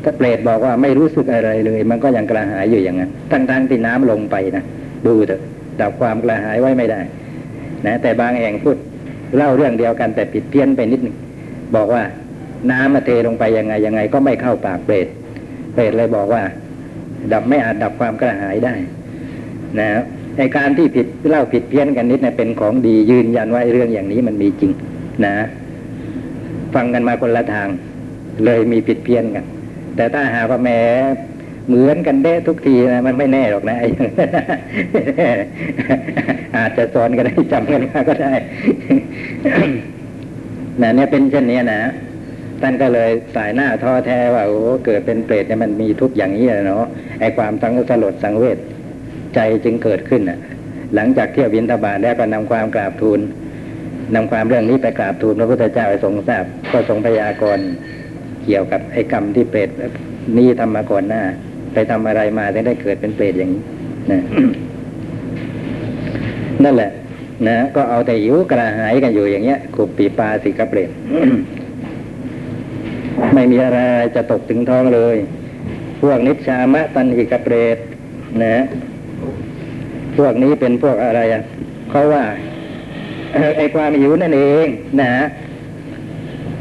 [0.04, 4.64] ถ้าเปรตบอกว่าไม่รู้สึกอะไรเลย มันก็ยังกระหายอยู่อย่างนั้นทั้งๆที่น้ำลงไปนะ
[5.08, 5.42] ดูเถอะ
[5.82, 7.02] ดับความกระหายไว้ไม่ได้
[7.88, 8.78] นะ แต่บางแห่งพูด
[9.36, 11.15] เล่าเรื่องเดียวกันแต่ผิดเพี้ยนไปนิดหนึ่ง
[11.76, 12.04] บอกว่า
[12.72, 15.08] น้ำมาเทลงไปยังไงยังไงก็ไม่เข้าปากเปรต
[15.74, 16.44] เปรตเลยบอกว่า
[17.34, 18.74] ดับไม่อาจดับความกระหายได้
[19.80, 19.89] นะ
[20.38, 24.72] ในการที่ผิดเล่าผิดเพี้ยนกันนิดนะเป็นของดียืนยันว่าเรื่องอย่างนี้มันมีจริง
[25.26, 25.36] นะ
[26.76, 27.67] ฟังกันมาคนละทาง
[28.46, 29.46] เลยมีผิดเพี้ยนกัน
[29.96, 30.70] แต่ถ้าหากว่าแม
[31.67, 33.78] เหมือนกันเด้ทุกทีนะมันไม่แน่หรอกนะ
[36.58, 38.34] อาจจะสอนกันได้จำกันมาก็ได้
[40.82, 41.82] นะเนี่ยเป็นเช่นนี้นะ
[42.62, 46.86] ท่านก็เลยสายหน้าท้อแท้ว่าโอ้เกิดเป็นเปรตเนี่ยมันมีทุกอย่างนี้เลยเนาะ
[47.19, 48.58] ไอความสังสลดสังเวช
[49.36, 50.39] ใจจึงเกิดขึ้นน่ะ
[50.95, 53.19] หลังจากเที่ยวบินทบาทแล้วก็นำความกราบทูล
[54.15, 57.65] นำความเรื่องนี้ไปกราบทูลพระพุทธเจ้าไปทรงทราบก็ทรงพยากรณ์
[58.45, 59.69] เกี่ยวกับไอ้กรรมที่เปรต
[60.38, 61.24] นี้ทำมาก่อนหน้า
[61.74, 63.62] ไปทำอะไรมาถึงได้เกิดเป็นเปรตอย่างนี้
[64.12, 64.20] นะ
[66.64, 66.92] นั่นแหละ
[67.48, 70.90] นะก็เอาแต่หิวกระหายกันอยู่อย่างเงี้ยขุบปีปลาสิกระเปรต
[73.34, 73.80] ไม่มีอะไร
[74.16, 75.18] จะตกถึงท้องเลย
[76.02, 77.78] พวกนิชามะตันหิกระเปรต
[78.44, 78.56] นะ
[80.18, 81.42] พวกนี้เป็นพวกอะไรอะ
[81.90, 82.24] เขาว่า
[83.58, 84.68] ไอ้ความหิวนั่นเอง
[85.02, 85.14] นะ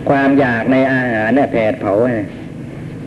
[0.09, 1.92] ความอยากในอาหารเนี่ยแผดเผา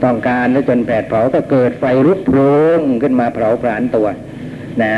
[0.04, 2.40] ต้องการแล้วจนแผดเผาก็เกิดไฟรุกโพร
[2.80, 4.08] งขึ้นมาเผาผลาญตัว
[4.84, 4.94] นะ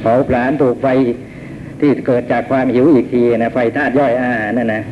[0.00, 0.86] เผาผลาญถูกไฟ
[1.80, 4.82] ที่เกิดจากความหิวอีกทีนะไฟธาตุย่อยอาหารนั่นนะ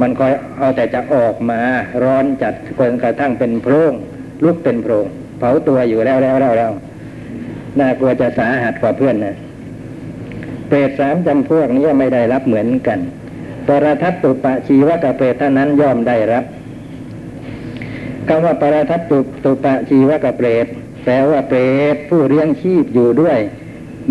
[0.00, 1.60] มันคอยเอาแต่จะออกมา
[2.02, 3.92] ร้อนจัดจนกระทั่งเป็นโพรง
[4.44, 5.06] ลุกเป็นโพรง
[5.38, 6.72] เผาตัวอยู่แล้วแล้วแล้วแล้ว
[7.78, 9.36] น่ากลัวจะสาหัสกว่าเพื่อนนะ
[10.68, 12.98] เปรตสามจำพวกนี้ไม่ได้รับเหมือนกัน
[13.66, 16.44] ปรทัตตุปะชีวะกเปรตเท่านั้นย่อมได้รับ
[18.28, 20.66] คำว่าปรทัตตุตุปะชีวกะเปรต
[21.04, 21.58] แปลว่าเปร
[21.94, 23.38] ตผู้เลี้ยงชีพอยู่ด้วย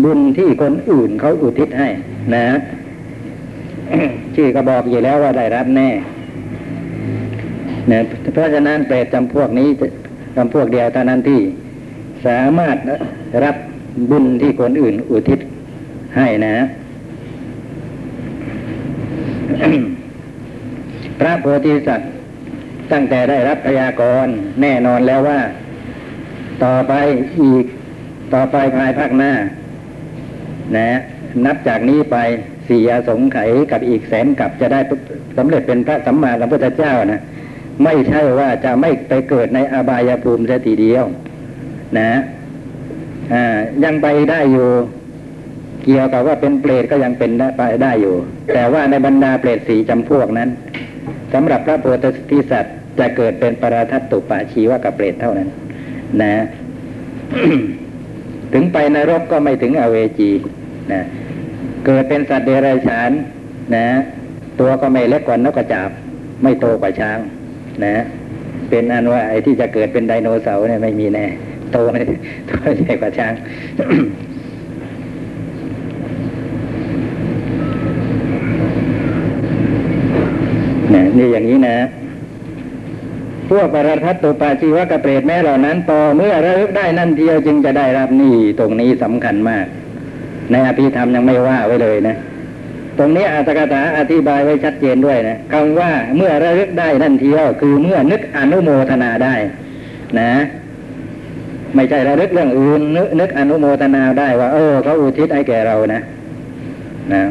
[0.02, 1.88] บุญที่คนอื่นเขาอุทิศให้
[2.34, 2.46] นะ
[4.34, 5.88] ชื่อก็บอกอยู่แล้วว่าได้รับแน่
[7.90, 7.98] นะ
[8.32, 9.68] เพราะฉะนั้นเปรตจำพวกนี้
[10.36, 11.40] จำพวกเดียวเท่านั้นที่
[12.26, 12.76] สามารถ
[13.44, 13.56] รับ
[14.10, 15.38] บุญที่คนอื่นอุทิศ
[16.16, 16.54] ให้นะ
[21.18, 22.10] พระโพธิสัตว์
[22.92, 25.40] ตั้งแต่ได้รับพยากรณ์แน่นอนแล้วว่า
[26.64, 26.92] ต่อไป
[27.42, 27.64] อีก
[28.34, 29.32] ต่อไปภายภาคหน้า
[30.76, 30.90] นะ
[31.46, 32.16] นับจากนี้ไป
[32.68, 34.80] สี่อสงไขยกับอีกแสนกับจะได้
[35.36, 37.20] สำเร็จเป็นพระสัมมาสัมพุทธเจ้านะ
[37.84, 41.04] ไม่ใช่ว่าจะไม่ไปเกิดในอบายภูมิเสียทีเดียว
[41.98, 42.10] นะ
[43.32, 43.44] อ่า
[43.84, 44.68] ยังไปได้อยู่
[45.84, 48.14] เกี่ยวกับว่าเป็นเปรตก็ยังเป็นได้ไปได้อยู่
[48.54, 50.48] แต่ว่าในบรรดาเปรตสีจำพวกนั้น
[51.32, 51.84] สำหรับพระโพ
[52.30, 55.48] ธิสัตว์จะเกิดเป็นปราทัตตุปะชีวกับเปรตเท่านั้น
[56.22, 56.44] นะ
[58.52, 60.30] ถึงไปนรกก็ไม่ถึงอเวจี
[60.92, 61.02] นะ
[61.86, 63.10] เกิดเป็นสัตว์เดรัจฉาน
[63.76, 63.86] นะ
[64.60, 65.90] ตัวก็ไม่เล็กกว่านกกระจาบ
[66.42, 67.18] ไม่โตกว่าช้าง
[67.84, 67.96] นะ
[68.70, 71.26] เป็นอันว่าไอ้ที่จะเกิดเป็นไดโนเสาร์เนี่ยไม่มีแน่
[71.72, 72.02] โตไม่
[72.48, 73.32] โตใหญ่กว่าช้าง
[80.96, 81.76] นะนี่อย่างนี้นะ
[83.50, 89.66] พวกปรทัตตุปาชีวกเปรตแม้เหล่านั้นต่อเมื่อระลึกได้นั่นเทียวจึงจะได้รับนี่ตรงนี้สำคัญมาก
[90.50, 92.16] ในอภิธรรมยังไม่ว่าไว้เลยนะ
[92.98, 99.34] ตรงนี้อัตกถาอธิบายไว้ชัดเจนด้วยนะคำว่าเมื่อระลึกได้นั่นเทียวคือเมื่อนึกอนุโมทนาได้
[100.20, 100.32] นะ
[101.74, 106.00] ไม่ใช่ระลึกเรื่องอื่นนึกนึกอนุโมทนาได้ว่า เออเขาอุทิศให้แก่เรานะ
[107.12, 107.22] นะ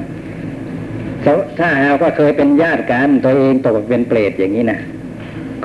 [1.59, 4.79] ถ้าหากว่าเคยเป็นญาติกันตัวเองตกเป็นเปรตอย่างนี้นะ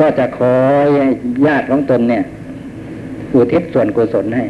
[0.01, 0.89] ก็จะคอย
[1.47, 2.23] ญาติของตนเนี่ย
[3.35, 4.45] อุทิศส่วนกุศลให้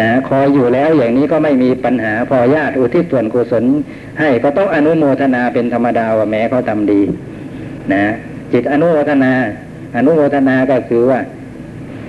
[0.00, 3.64] นะคอยอยู่แล้วอย่างนี้ก็ไม่มีปัญหาพอญาติอุทิศส่วนกุศล
[4.20, 7.00] ให้ก็ต้องอนุโมทนาเป็นธรรมดาว่าแม้เขาทำดี
[7.92, 8.04] นะ
[8.52, 9.32] จิตอนุโมทนา
[9.96, 11.20] อนุโมทนาก็คือว่า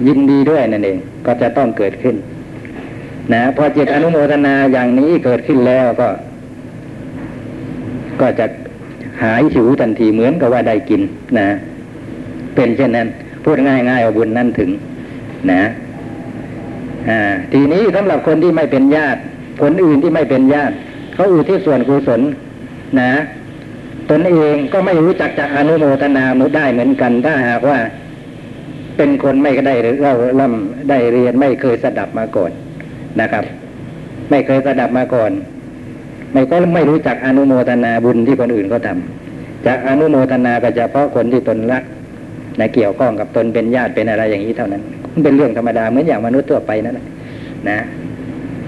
[0.08, 2.15] ยินดีด้วยนั่นเองก็จะต้องเกิดขึ้น
[3.34, 6.08] นะพอจิตอนุโมทนาอย่างนี้เกิดขึ้นแล้วก็
[8.21, 8.45] ก็จะ
[9.23, 11.01] หายหิวทันทีเหมือนกับว่าได้กิน
[11.39, 11.49] นะ
[12.55, 13.08] เป็นเช่นนั้น
[13.43, 14.69] พูดง่ายๆว่าบุญนั้นถึง
[15.51, 15.62] นะ
[17.10, 17.19] อ่า
[17.53, 19.19] ทีนี้สำหรับคนที่ไม่เป็นญาติ
[19.62, 20.73] คนอื่นที่ไม่เป็นญาติ
[21.13, 22.21] เขาอุทิศส่วนกุศล
[22.99, 23.12] นะ
[24.10, 27.79] ตนเองก็ไม่รู้จักจะอนุโมทนามุได้เหมือนกัน ถ้าหากว่า
[28.97, 32.51] เป็นคนไม่ได้เล่าล่ำได้เรียนไม่เคยสดับมาก่อน
[33.21, 33.43] นะครับ
[34.29, 35.32] ไม่เคยสดับมาก่อน
[36.34, 38.98] ไม่ก็ไม่รู้จักอนุโมทนาบุญที่คนอื่นเขาทา
[39.65, 41.84] จะอนุโมทนาก็เฉพาะคนที่ตนรัก
[42.60, 44.82] นะเกี่ยวข้องกับตนเป็นญาติเป็นอะไรอย่างนี้เท่านั้น
[45.13, 47.06] มันเป็นเรื่องธรรมดาเหมือนอย่างมนุษย์ทั่วไปนั่นแหละ
[47.70, 47.80] นะ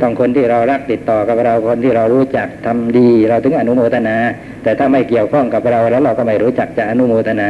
[0.02, 4.16] ต้องคนที่เรารักติดต่อกับเราคนที่เรารู้จักทำดีเราถึงอนุโมทนา
[4.64, 7.50] แต่ถ้าไม่เกี่ยวข้องกับเราแล้วเราก็ไม่รู้จักจะอนุโมทนา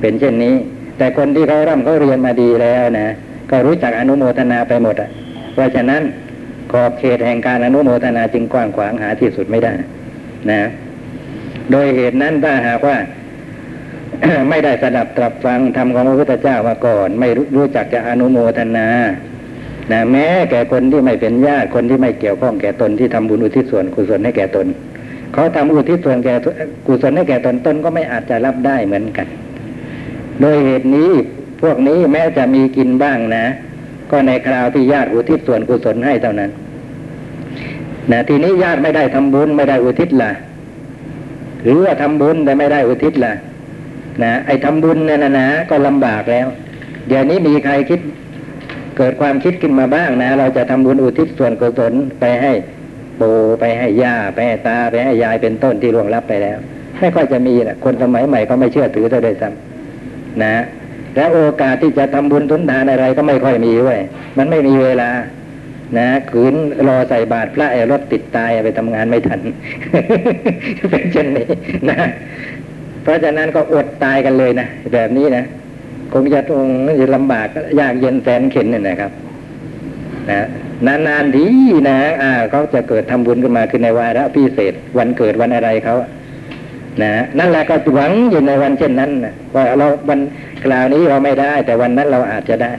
[0.00, 0.54] เป็นเช่นนี้
[0.98, 3.08] แต่คนที่เขาร่ำเขาเรียนมาดีแล้วนะ
[3.50, 5.10] ก็รู้จักอนุโมทนาไปหมดอะ
[5.52, 6.02] เพราะฉะนั้น
[6.82, 9.74] อบเขตแห่งการอนุโมทนาจึงกว้างขวางหาที่สุดไม่ได้
[10.50, 10.62] นะ
[11.70, 12.96] โดยเหตุนั้นถ้าหากว่า
[14.50, 18.88] ไม่ได้สดับตรับฟังธรรมของพระพุทธเจ้ามาก่อน ไม่รู้จักจะอนุโมทนา
[19.92, 24.66] นะแม้แก่คนที่ไม่เป็นญาติคนที่ไม่เกี่ยวข้องแก่ตนที่ทำบุญอุทิศส่วนกุศลให้แก่ตน
[25.32, 26.34] เขาทำอุทิศส่วนแก่
[26.86, 29.26] กุศลให้แก่ตนตนก็ไม่อาจจะรับได้เหมือนกัน
[30.40, 31.10] โดยเหตุนี้
[31.62, 33.44] พวกนี้แม้จะมีกินบ้างนะ
[34.10, 36.50] ก็ในคราวที่ญาติอุทิศส่วนกุศลให้เท่านั้น
[38.12, 40.30] นะทีนี้ญาติไม่ได้ทำบุญไม่ได้อุทิศล่ะ
[41.62, 43.32] หรือว่าทำบุญแต่ไม่ได้อุทิศล่ะ
[44.22, 46.46] นะไอ้ทำบุญเนี่ยนะนะก็ลำบากแล้ว
[47.08, 48.00] เดี๋ยวนี้มีใครคิด
[48.96, 52.52] เกิดความคิดขึ้นมาบ้างนะ เราจะทำบุญอุทิศส่วนกุศลไปให้
[53.20, 56.58] ปูไปให้ย่าไปให้ตาไปให้ยายเป็นต้นที่ล่วงลับไปแล้ว
[57.00, 60.64] ไม่ค่อยจะมีแหละคนสมัยใหม่ก็ไม่เชื่อถือเท่าใดซ้ำนะ
[61.16, 63.98] แล้วโอกาสที่จะทำบุญทุนทานอะไรก็ไม่ค่อยมีด้วย
[64.38, 65.10] มันไม่มีเวลา
[65.98, 66.54] นะขืน
[66.88, 69.40] รอใส่บาตรพระไอรถติดตายไปทำงานไม่ทัน
[70.90, 71.46] เป็นเช่นนี้
[71.90, 71.96] นะ
[73.02, 75.44] เพราะฉะนั้นก็อดตายกันเลยนะแบบนี้นะ
[76.12, 76.64] คงจะต้อง
[77.00, 77.48] จะลำบาก
[77.80, 79.12] ยากเย็นแสนเข็นเนี่ยนะครับ
[80.30, 80.46] นะ
[80.86, 81.46] นานๆที
[81.88, 85.96] นะอ่าเขาจะเกิดทำบุญขึ้นมาคือในวาระพิเศษ วันเกิดวันอะไรเขา
[87.02, 90.20] นะนั่นแหละก็หวังอยู่ในวันเช่นนั้นนะว่าเราวัน
[90.64, 92.72] คราวนี้เราไม่ได้ แต่วันนั้นเราอาจจะได้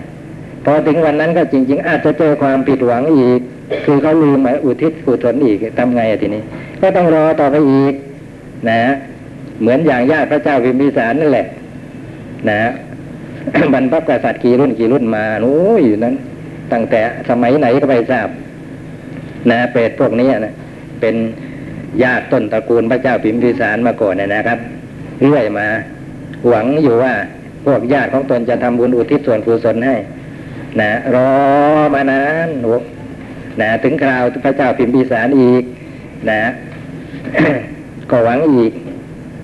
[0.69, 3.39] พอถึงวันนั้นก็จริง ๆ อาจจะเจอความผิดหวังอีก
[3.85, 6.43] คือเขาลืมมาอุทิศกุศลอีกทำไงอะทีนี้
[6.81, 7.93] ก็ต้องรอต่อไปอีก
[8.69, 8.81] นะ
[9.61, 11.47] เหมือนอย่างญาติพระเจ้าพิมพิสารนั่นแหละ
[12.49, 12.59] นะ
[13.73, 16.15] บรรพกษัตริย์กี่รุ่นกี่รุ่นมาโอ้ยอยู่นั้น
[16.73, 18.27] ตั้งแต่สมัยไหนก็ไม่ทราบ
[19.51, 20.53] นะเปรตพวกนี้นะ
[21.01, 21.15] เป็น
[22.03, 24.59] ญาติต้นตระกูลพระเจ้าพิมพิสารมาก่อนนะนะครับ
[25.21, 25.67] เรื่อยมา
[26.49, 27.13] หวังอยู่ว่า
[27.65, 29.95] พวกญาติของตนจะทำบุญอุทิศส่วนกุศลให้
[30.79, 31.31] นะรอ
[31.93, 32.75] มานานโอ้
[33.61, 35.63] นะถึงคราวพระเจ้าพิมพิสารอีก
[36.29, 36.41] นะ
[38.09, 38.71] ก็หวังอีก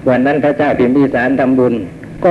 [0.09, 1.73] วันนั้นพระเจ้าพิมพิสารทำบุญ
[2.23, 2.29] ก็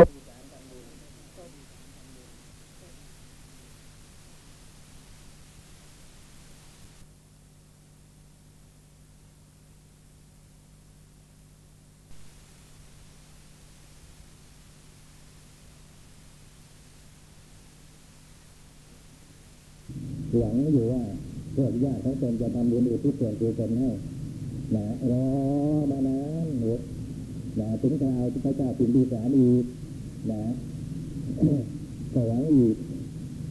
[20.38, 21.02] หวังอยู่ว่า
[21.56, 23.90] พวกญาติของตนจะทำบุญอุทิศส่วนกุศลให้
[24.74, 25.24] นะรอ
[25.90, 26.74] มานานโอ้
[27.60, 29.64] นะถึงคราวที่พระเจ้าพิมพิสารอีก
[30.30, 30.42] นะ
[32.14, 32.76] ก็หวังอีก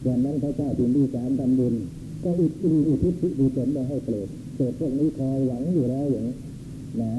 [0.06, 1.74] วันนั้นพระเจ้าพิมพิสารทำบุญ
[2.22, 6.36] ก็อุทิศอุทิศกุศลไปให้เปรตเปรตพวกนี้คอยหวังอยู่แล้วอย่างนี้
[7.02, 7.12] นะ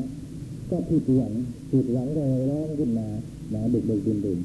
[0.69, 1.33] ก็ผิดหวัง
[1.71, 3.07] ผิดหวังเลยร้องขึ้นมา
[3.53, 4.39] นะดึกดึกดื่นดื่น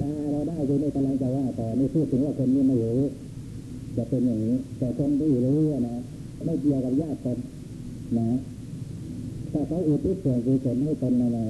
[0.00, 3.00] ตาเราได้คือนี่กำ ลังจะว่าต่อนี่พูดถึงว่าคนนี้ไม่รู้
[3.96, 5.96] จะเป็นอย่างนี้ แต่คนที่รู้อะนะ
[6.44, 7.38] ไม่เกี่ยวกับญาติตน
[8.18, 8.28] นะ
[9.52, 11.46] ถ้าเขาอุทิศส่วนกุศลให้ตนนะนะ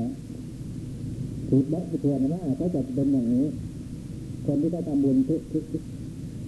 [1.49, 3.47] ถูกบัตรส่วนว่าเขาจะเป็นอย่างนี้
[4.47, 5.83] คนที่เขาทำบุญทุกทุกทุก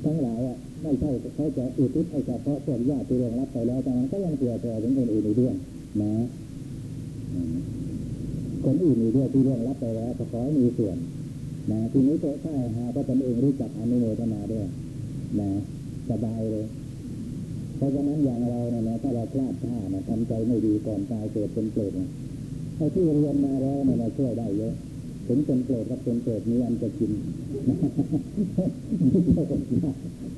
[0.05, 5.55] ทั้งหลายอะไม่ใช่เขาจะอุทิศให้เฉพาะพวกญาติที่ร่วงรับไปแล้วแต่นั้นก็ยังเผื่อแผ่ถึงคนอื่นอีกด้วย
[6.03, 6.13] นะ
[8.65, 10.97] คนอื่นอีกด้วยที่ร่วงรับไปแล้วก็ขอให้มีส่วน
[11.71, 14.67] นะทีนี้ก็ถ้าหาว่าตนเองรู้จักอนุโมทนาด้วย
[15.41, 15.49] นะ
[16.11, 16.67] สบายเลย
[17.77, 22.09] เพราะฉะนั้นอย่างเราเนี่ยนะถ้าเราพลาดท่านะทำใจไม่ดีก่อนตายเกิดเป็นเปรตนะ
[22.77, 24.75] ไอ้ที่เรียนมาแล้วเนี่ยนะช่วยได้เยอะ
[25.27, 27.13] ถึงเป็นเปรตกับเป็นเปรตมีอันจะกิน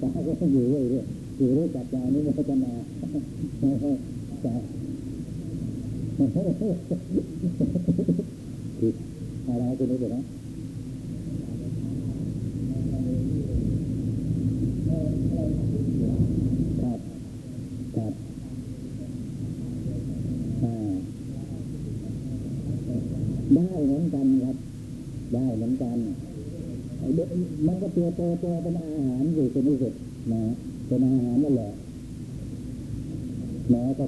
[0.00, 2.72] ตาก็อยู่เรื่อยๆอยู่เรู้จักจารนี้มันพัฒนา
[4.44, 4.54] จ้ะ
[8.78, 8.92] คือ
[9.48, 10.16] อะไรคุณรู้จักไหม
[16.80, 16.98] ครับ
[17.96, 18.12] ครับ
[20.62, 20.94] อ่า
[23.54, 24.56] ได้เหมือนกันครับ
[25.32, 25.98] ได้เหมือนกัน
[26.98, 27.28] ไอ้เด็ก
[27.66, 29.92] มันก็ ตัวตัวตัวเป็นอาหารอยู่เป็นที่สุด
[30.32, 30.42] นะ
[30.86, 31.72] เป็นอาหารนั่นแหละ
[33.70, 34.04] แม้ก็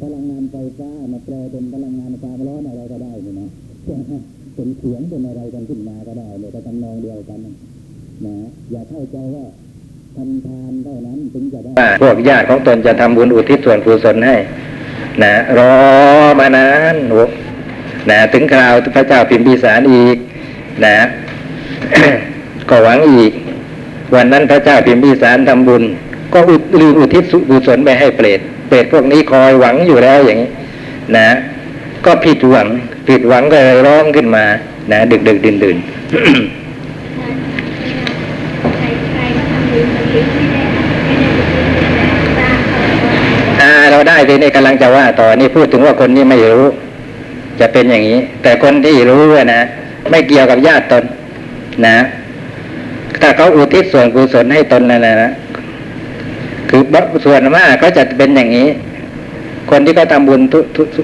[0.00, 3.48] พลังงานไฟฟ้ามาแปลเป็นพลังงานความร้อนอะไรก็ได้นี่นะ
[4.54, 7.38] เป็นเสียงเป็นอะไรกันขึ้นมาก็ได้เลยก็ทำนองเดียวกัน
[8.26, 8.34] นะ
[8.70, 9.44] อย่าเข้าใจว่า
[10.16, 14.36] ทำทานเท่านั้นถึงจะได้พวกญาติของตนจะทำบุญอุทิศส่วนกุศลให้
[15.22, 15.74] นะรอ
[16.38, 20.16] มานานโนะถึงคราวพระเจ้าพิมพิสารอีก
[20.86, 20.98] นะ
[22.70, 23.32] ก็หวังอีก
[24.14, 25.82] วันนั้นพระเจ้าพิมพิสารทำบุญ
[26.32, 30.50] ก็อุลืมอุทิศกุศลไปให้เปรตเปรตพวกนี้คอยหวังอยู่แล้วอย่างนี้
[31.16, 31.28] นะ
[32.04, 32.68] ก็ผิดหวัง
[33.08, 34.44] ผิดหวังก็เลยร้องขึ้นมา
[34.92, 35.76] นะ ดึกดึกดื่นดื่น
[43.90, 46.66] เราได้ทีนี้กำลังจะว่าต่อนี่พูดถึงว่าคนนี้ไม่รู้
[47.60, 49.22] จะเป็นอย่างนี้ แต่คนที่รู้
[49.54, 49.60] นะ
[50.10, 51.04] ไม่เกี่ยวกับญาติตน
[51.86, 51.96] นะ
[53.20, 55.32] ถ้าเขาอุทิศส่วนกุศลให้ตนนั่นแหละนะ
[56.70, 56.82] คือ
[57.24, 58.68] ส่วนมากก็จะเป็นอย่างนี้
[59.70, 61.02] คนที่เขาทำบุญทุทุทุ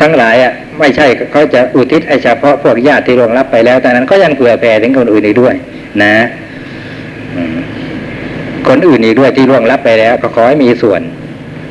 [0.00, 5.54] ทั้งหลายอะ ไม่ใช่เขาจะอุทิศไอเฉพาะพวกญาติที่ร่วงรับไปแล้วแต่นั้นก็ยังเผื่อแผ่ถึงคนอื่นอีกด้วย
[6.02, 6.14] นะ
[8.68, 11.00] คนอื่นอีกด้วยที่ร่วงรับไปแล้ว ก็ขอให้มีส่วน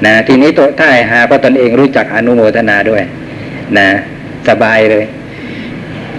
[0.06, 3.04] นะทีนี้ตัวถ้าหาว่าตนเองรู้จักอนุโมทนาด้วย
[3.78, 3.88] นะ
[4.48, 5.06] สบายเลย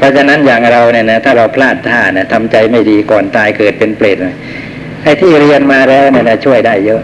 [0.00, 4.16] เพราะฉะนั้นอย่างเราเนี่ยนะถ้าเราพลาดท่านะทำใจไม่ดีก่อนตายเกิดเป็นเปรต
[5.02, 7.00] ไอ้ที่เรียนมาแล้วเนี่ยนะช่วยได้เยอะ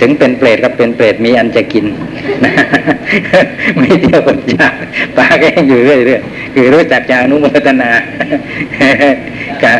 [0.00, 1.84] ถึงเป็นเปรตก็เป็นเปรตมีอันจะกิน
[2.44, 2.52] นะ
[3.78, 4.72] ไม่เที่ยวคนจาก
[5.16, 7.90] ปาก็ยังอยู่เรื่อยๆคือรู้จักจานุโมทนา
[9.62, 9.74] กะ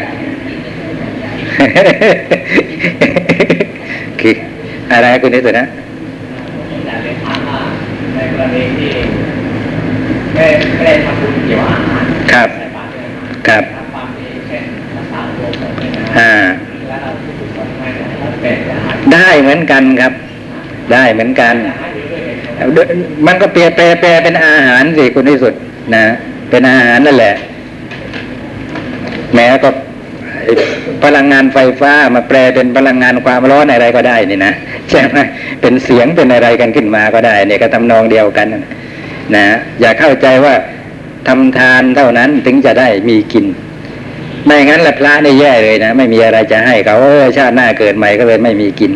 [4.20, 4.34] คือ
[4.92, 5.66] อะไรคุณนิสุนะ
[6.86, 7.60] อยากเรียนถามว่า
[8.14, 8.90] ในกรณีที่
[10.34, 10.44] ไม่
[10.86, 12.48] ได้ทำบุญเกี่ยวอาหาร ครับ
[13.48, 16.32] ครับฮ่าโรคอะไรนะอ่า
[19.12, 20.12] ได้เหมือนกันครับ
[20.92, 21.54] ได้เหมือนกัน
[23.26, 25.54] มันก็เปลี่ยนแปลแปลเป็นอาหารสิคุณที่สุด
[25.94, 26.04] นะ
[26.50, 27.34] เป็นอาหารนั่นแหละ
[29.34, 29.68] แม้ก็
[31.04, 34.52] พลังงานไฟฟ้ามาแปลเป็นพลังงานความร้อนอะไรก็ได้นี่นะ
[34.90, 35.18] ใช่ไหม
[35.60, 38.46] เป็นเสียงเป็นอะไรกันขึ้นมาก็ได้เนี่ยก็ทำนองเดียวกัน
[39.34, 39.44] นะ
[39.80, 40.54] อย่าเข้าใจว่า
[41.28, 43.46] ทำทานเท่านั้นถึงจะได้มีกิน
[44.46, 48.92] ไม่งั้นละพระนี่แย่เลยนะ ไม่มีอะไรจะให้เขาเออชาติหน้าเกิดใหม่ก็เลยไม่มีกิน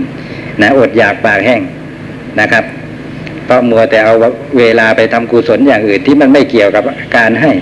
[0.62, 1.62] นะอดอยากปากแห้ง
[2.40, 2.64] นะครับ
[3.44, 4.14] เพราะมัวแต่เอา
[4.58, 6.82] เวลาไปทำกุศลอย่างอื่นที่มันไม่เกี่ยวกับ
[7.16, 7.52] การให้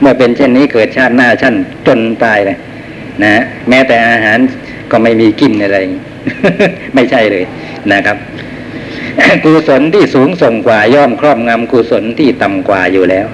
[0.00, 1.54] เมื่อเป็นเช่นนี้เกิดชาติหน้าชั้น
[1.86, 2.58] จนตายเลย
[3.22, 4.38] นะแม้แต่อาหาร
[4.90, 5.78] ก็ไม่มีกินอะไร
[6.94, 7.44] ไม่ใช่เลย
[7.92, 8.16] นะครับ
[9.44, 13.26] กุศลที่สูงส่งกว่าย่อมครอบงำกุศลที่ต่ำกว่าอยู่แล้ว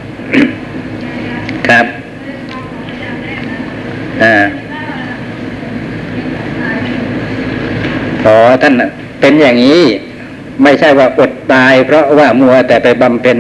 [1.69, 1.87] ครับ
[4.23, 4.35] อ่า
[8.23, 8.75] ขอท่าน
[9.21, 9.83] เป็นอย่างนี้
[10.63, 13.39] ไม่ใช่ว่าอดตาย เพราะว่ามัวแต่ไปบำเพ็ญ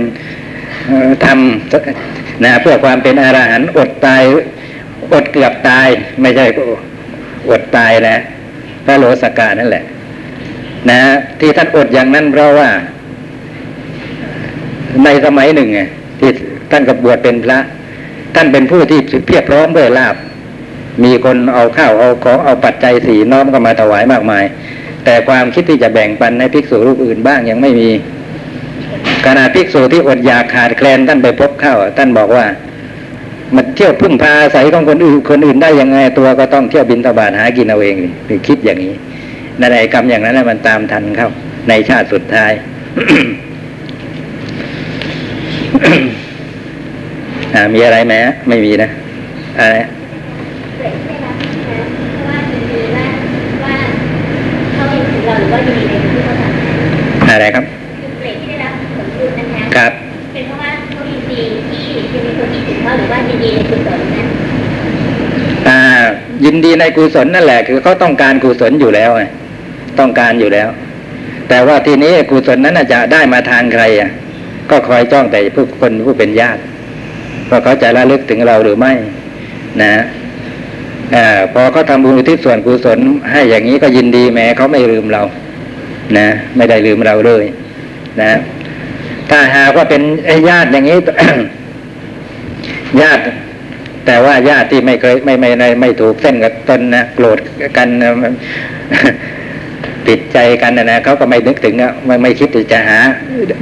[1.24, 4.22] ทำนะเพื่อความเป็นอรหันต์อดตาย
[5.12, 5.88] อดเกือบตาย
[6.20, 6.46] ไม่ใช่
[7.50, 8.20] อดตายแล้ว
[8.84, 9.84] พระโลสกานั่นแหละ
[10.90, 10.98] นะ
[11.40, 12.68] ที่ท่านอดอย่างนั้นเพราะว่า
[15.04, 15.80] ในสมัยหนึ่งไง
[16.18, 16.30] ที่
[16.70, 17.58] ท่านกับบวชเป็นพระ
[18.36, 20.16] ท่านเป็นผู้ที่เพียบพร้อมด้วยลาบ
[21.04, 24.44] มีคนเอาข้าวเอาของเอาปัจจัยสีน้อมก็มาถวายมากมาย
[25.04, 27.88] แต่ความคิดที่จะแบ่งปันให้ภิกษุรูปอื่นบ้างยังไม่มี
[29.26, 32.46] ขณะภิกษุที่อดอยากขาดแคลนท่านไปพบข้าวท่านบอกว่า
[33.54, 38.94] มันเที่ยวพึ่งพาอาศัยของคนอื่นคนอื่นได้ยังไงตัวก็ต้องเที่ยวบินตบาทหากินเอาเองหรือคิดอย่างนี้
[39.60, 41.28] นั่นไอกรรมอย่างนั้นมันตามทันเข้า
[41.68, 42.52] ในชาติสุดท้าย
[47.54, 48.14] อ่า มีอะไรไหม
[48.48, 48.88] ไม่มีนะ
[49.60, 49.76] อะไร
[57.30, 57.64] อะไรครับ
[59.76, 59.92] ครับ
[60.32, 61.82] เป็นเพราะว่าเขายินดีที่
[62.12, 64.26] จะมีคนคิดถึงเขาหรือว่ายินดีในกุศลนั้น
[65.68, 65.80] อ่า
[66.44, 69.22] ยินดีในกุศลนั่นแหละ คือเขาต้องการกุศลอยู่แล้วไง
[69.98, 70.68] ต้องการอยู่แล้ว
[71.48, 74.10] แต่ว่าทีนี้กุศลนั้นน่ะจะได้มาทางใครอะ
[74.70, 76.60] ก็คอยจ้องแต่ผู้คนผู้เป็นญาติ
[77.50, 78.92] ว่าเขาจะระลึกถึงเราหรือไม่
[79.82, 79.92] นะ
[81.14, 81.16] อ
[81.52, 82.98] พอเขาทำบุญอุทิศส่วนกุศล
[83.30, 85.22] ให้อย่างนี้ก็ยินดีแม้เขาไม่ลืมเรา
[86.18, 86.26] นะ
[86.56, 87.44] ไม่ได้ลืมเราเลย
[88.20, 88.30] นะ
[89.30, 90.02] ถ้าหากว่าเป็น
[90.48, 90.98] ญาติอย่างนี้
[93.02, 93.22] ญาติ
[94.06, 97.38] แต่ว่าญาติที่ไม่เคยไม่ไม่ไม่ไม่ถูกเส้นกับตนนะโกรธ
[97.76, 98.10] กันนะ
[100.08, 102.98] ติดใจกันนะนะเขาก็ไม่นึกถึงอะไม่ไม่คิดจะหา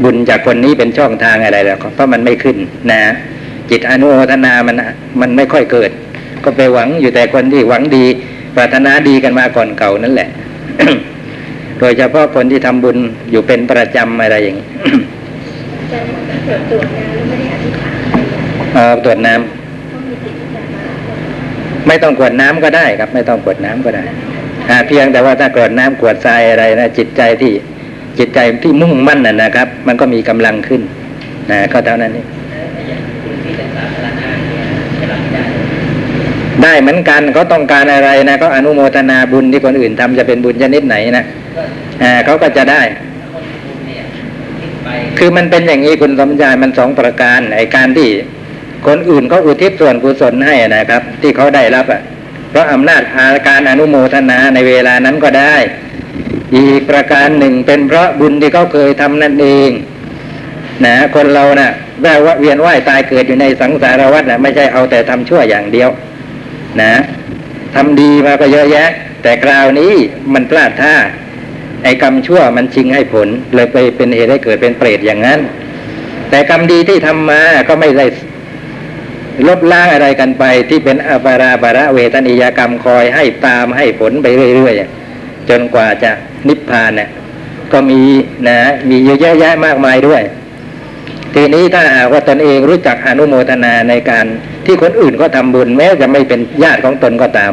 [0.03, 2.57] บุญจากคนนี้เป็นช่องทางอะไรหรอกเพราะมันไม่ขึ้น
[2.93, 3.03] นะ
[3.71, 4.77] จิตอนุโมทนามัน
[5.21, 5.91] มันไม่ค่อยเกิด
[6.45, 8.05] ก็ไปหวังอยู่แต่คนที่หวังดี
[8.57, 10.29] ปรารถนาดีกันมาก่อนเก่านั่นแหละ
[11.79, 12.97] โดยเฉพาะคนที่ทำบุญ
[13.31, 14.67] อยู่เป็นประจำอะไรอย่างนี้
[16.47, 20.85] ตรวจตรวจงานแล้วไม่ได้อธิษฐานอะไรอย่างเอ่อตรวจน้ำต้องมีจิตที่จะมา
[21.87, 24.05] ไม่ต้องกวดน้ำก็ได้ครับ ไม่ต้องกวดน้ำก็ได้
[24.87, 27.53] เพียงแต่ว่าถ้ากวดน้ำกวดทรายอะไรนะจิตใจที่
[28.19, 30.83] จิตใจที่มุ่งมั่นน่ะนะครับ มันก็มีกำลังขึ้น
[31.51, 32.27] นะก็เท่านั้นเอง
[36.63, 41.25] ได้เหมือนกันเขาต้องการอะไรนะเขาอนุโมทนาบุญที่คนอื่นทำจะเป็นบุญชนิดไหนนะ
[42.25, 42.83] เขาก็จะได้
[45.19, 48.09] คือมันเป็นอย่างนี้คุณสมชายมันสองประการไอการที่
[48.87, 52.03] คนอื่นเขาอุทิศส่วนกุศลให้นะครับ ที่เขาได้รับอะ
[52.51, 55.55] เพราะอำนาจอาการอนุโมทนาในเวลานั้นก็ได้
[56.57, 59.71] อีกประการหนึ่งเป็นเพราะบุญที่เขาเคยทำนั่นเอง
[60.85, 61.71] นะคนเรานะ่ะ
[62.03, 65.89] แววว่าเวียนว่ายตายเกิดอยู่ในสังสารวัฏนะไม่ใช่เอาแต่ทำชั่วอย่างเดียว
[66.83, 66.93] นะ
[67.75, 68.89] ทำดีมาก็เยอะแยะ
[69.22, 69.93] แต่คราวนี้
[70.35, 70.95] มันพลาดท่า
[71.85, 75.41] ไอ้กรรมชั่วมันชิงให้ผล เลยไปเป็นเหตุให้เกิดเป็นเปรตอย่างนั้น
[76.31, 78.07] แต่กรรมดีที่ทำมาก็ไม่ได้
[79.49, 86.11] ลบล้างอะไรกันไปที่เป็นอปาราบาระเวทนิยกรรมคอยให้ตามให้ผลไปเรื่อยๆจนกว่าจะ
[86.49, 87.09] นิพพานเนี่ย
[87.72, 88.01] ก็มี
[88.49, 88.59] นะ
[88.89, 90.22] มีเยอะแยะมากมายด้วย
[91.35, 94.26] ทีนี้ถ้าหากว่าตนเองรู้จักอนุโมทนาในการ
[94.66, 97.53] ที่คนอื่นก็ทำบุญแม้จะไม่เป็นญาติของตนก็ตาม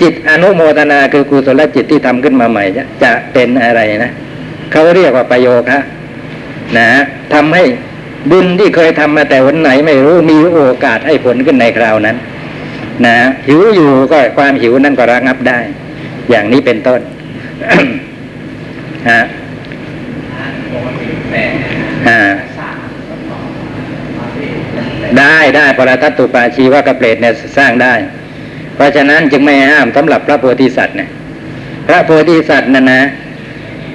[0.00, 2.64] จิตอนุโมทนาคือกุศลจิตที่ทำขึ้นมาใหม่
[3.02, 4.10] จะเป็นอะไรนะ
[4.72, 5.80] เขาเรียกว่าประโยคะ
[6.78, 6.88] นะ
[7.34, 7.64] ทำให้
[8.30, 12.16] บุญที่เคยทำมาแต่วันไหนไม่รู้มีโอกาสให้ผลขึ้นในคราวนั้น
[13.06, 13.16] นะ
[13.48, 15.58] หิวอยู่ก็ความหิวนั่นก็ระงับได้
[16.30, 17.00] อย่างนี้เป็นต้น
[19.10, 19.20] ฮะ
[22.08, 22.20] อ่า
[25.18, 27.94] ได้ได้ปรทัตตุปาชีวกเปรตเนี่ยสร้างได้
[28.74, 31.08] เพราะฉะนั้นจึงไม่ห้ามสำหรับพระโพธิสัตว์เนี่ย
[31.88, 33.02] พระโพธิสัตว์นั่นนะ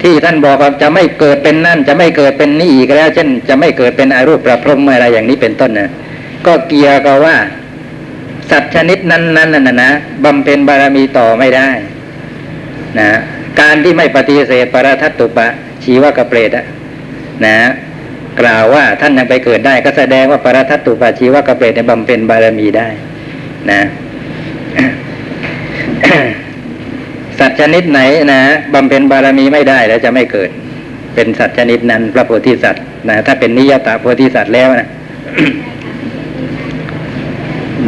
[0.02, 5.90] ที่ท่านบอกว่าจะไม่เกิดเป็นนั่น จะไม่เกิดเป็นนี่อีกแล้ว เช่น จะไม่เกิดเป็นอารูปประพรมอะไรอย่างนี้เป็นต้นนะ
[6.46, 7.36] ก็เกี่ยวกับว่า
[8.50, 9.90] สัตว์ชนิดนั้นนั้นน่ะนะ
[10.24, 11.68] บำเพ็ญบารมีต่อไม่ได้
[12.98, 13.10] นะ
[13.60, 15.46] การที่ไม่ปฏิเสธปรทัตตุปะ
[15.84, 16.66] ชีวกเปรตอะ
[17.46, 17.56] นะ
[18.40, 22.88] กล่าวว่าท่านยังไปเกิดได้ก็แสดงว่าปรทัตตุปะชีวกเปรตในบำเพ็ญบารมีได้
[23.70, 23.80] นะ
[27.38, 28.00] สัตว์ชนิดไหน
[28.32, 28.40] นะ
[28.74, 30.50] บำเพ็ญบารมีไม่ได้แล้วจะไม่เกิด
[31.14, 34.88] เป็นสัตว์ชนิดนั้น พระโพธิสัตว์นะถ้าเป็นนิยตาโพธิสัตว์แล้วนะ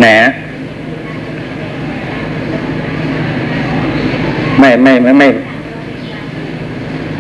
[0.05, 0.16] นะ
[4.59, 5.28] ไม่ไม่ไม่ไม่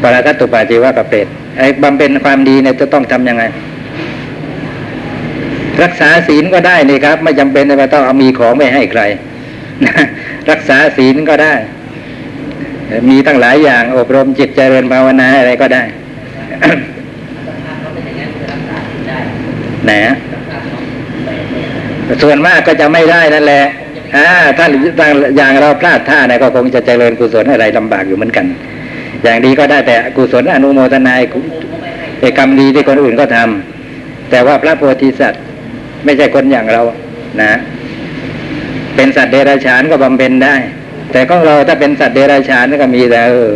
[0.02, 1.26] ปราทัตตุปาจีวะกับเปรต
[1.58, 3.44] ไอ้บำเพ็ญความดีเนี่ยจะต้องทำยังไง
[5.82, 9.02] รักษาศีลก็ได้นี่ครับ ไม่จำเป็นว่ต้องเอามีของไม่ให้ใคร
[9.84, 9.94] นะ
[10.50, 11.54] รักษาศีลก็ได้
[13.08, 15.82] มีตั้งหลายอย่างอบรมจิตเจริญภาวนาอะไรก็ได้
[19.90, 20.02] นะ
[22.22, 23.64] ส่วนมากก็จะไม่ได้นั่นแหละ
[24.16, 24.66] อ่าถ้า
[25.36, 28.46] อย่างเราพลาดท่าเนี่ยก็คงจะเจริญกุศลอะไรลำบากอยู่เหมือนกัน
[29.22, 31.14] อย่างดีก็ได้แต่กุศลอนุโมทนา
[32.20, 35.42] ไอ้กรรมดีที่คนอื่นก็ทำแต่ว่าพระโพธิสัตว์
[36.04, 36.82] ไม่ใช่คนอย่างเรา
[37.42, 37.52] นะ
[38.96, 40.54] เป็นสัตว์เดรัจฉานก็บำเพ็ญได้
[41.12, 43.52] แต่ของเราถ้าเป็นสัตว์เดรัจฉานก็มีแต่เออ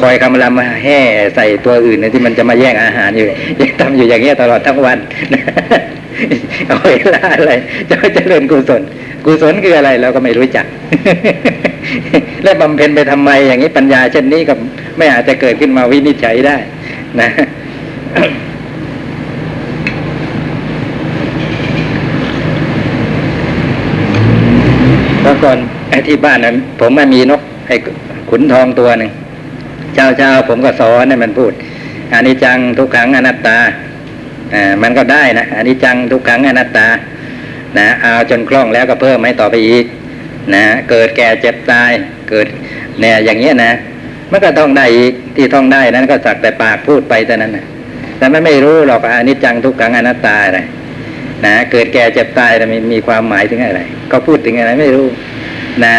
[0.00, 0.98] คอยคำรำมาแห่
[1.34, 3.26] ใส่ตัวอื่นนยที่มันจะมาแย่งอาหารอยู่
[3.60, 4.98] ยังทำอยู่อย่างเงี้ยตลอดทั้งวัน
[6.66, 7.52] เอาเวลาอะไร
[7.90, 8.82] จะเจริญกุศล
[9.24, 10.66] กุศลคืออะไรเราก็ไม่รู้จัก
[12.44, 14.54] และบำเพ็ญไปทำไมอย่างนี้ปัญญาเช่นนี้ก็
[14.98, 16.56] ไม่อาจจะเกิดขึ้นมาวินิจฉัยได้
[17.20, 17.28] นะ
[25.22, 25.58] เมื่อก่อน
[25.90, 27.76] ไอ้ที่บ้านนั้นผมมันมีนกไอ้
[28.30, 29.10] ขุนทองตัวหนึ่ง
[29.94, 31.52] เช้าเช้าผมก็สอนให้มันพูด
[32.12, 33.58] อานิจจังทุกขังอนัตตา
[34.82, 36.88] มันก็ได้นะอานิจจังทุกขังอนัตตา
[37.78, 39.84] นะเอาจนคล่องแล้วก็เพิ่มให้ต่อไปอีก
[40.54, 41.90] นะเกิดแก่เจ็บตาย
[42.30, 42.46] เกิด
[43.00, 43.72] เนี่ยอย่างเงี้ยนะ
[44.30, 47.64] มันก็ต้องได้อีกที่ต้องได้นั้นก็สักแต่ปากพูดไปแต่นั้นนะ
[48.18, 50.60] แต่มันไม่รู้หรอกอนิจจังทุกขังอนัตตาอะไร
[51.44, 53.82] นะเกิดแก่เจ็บตายแต่มีมีความหมายถึงอะไร
[54.12, 55.06] ก็พูดถึงอะไรไม่รู้
[55.84, 55.94] นะ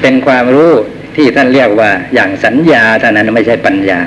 [0.00, 0.72] เป็นความรู้
[1.16, 4.00] ที่ท่านเรียกว่าอย่างสัญญาเท่านั้นไม่ใช่ปัญญา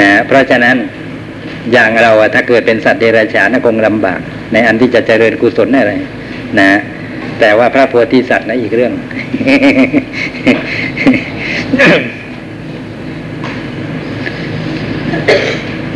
[0.00, 0.76] นะ เพราะฉะนั้น
[1.72, 4.20] อย่างเราอะถ้าเกิดเป็นสัตว์เดรัจฉานคงลำบาก
[4.52, 5.92] ในอันที่จะเจริญกุศลอะไร
[6.60, 6.70] นะ
[7.40, 8.92] แต่ว่าพระโพธิสัตว์นะอีกเรื่อง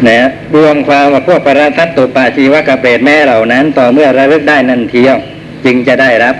[0.09, 5.16] นะรวมความว่าพวกปรทัตตุปาชีวกะเปรตแม่เหล่านั้น ต่อเมื่อระลึกได้นั่นเทียว
[5.64, 6.35] จึงจะได้รับ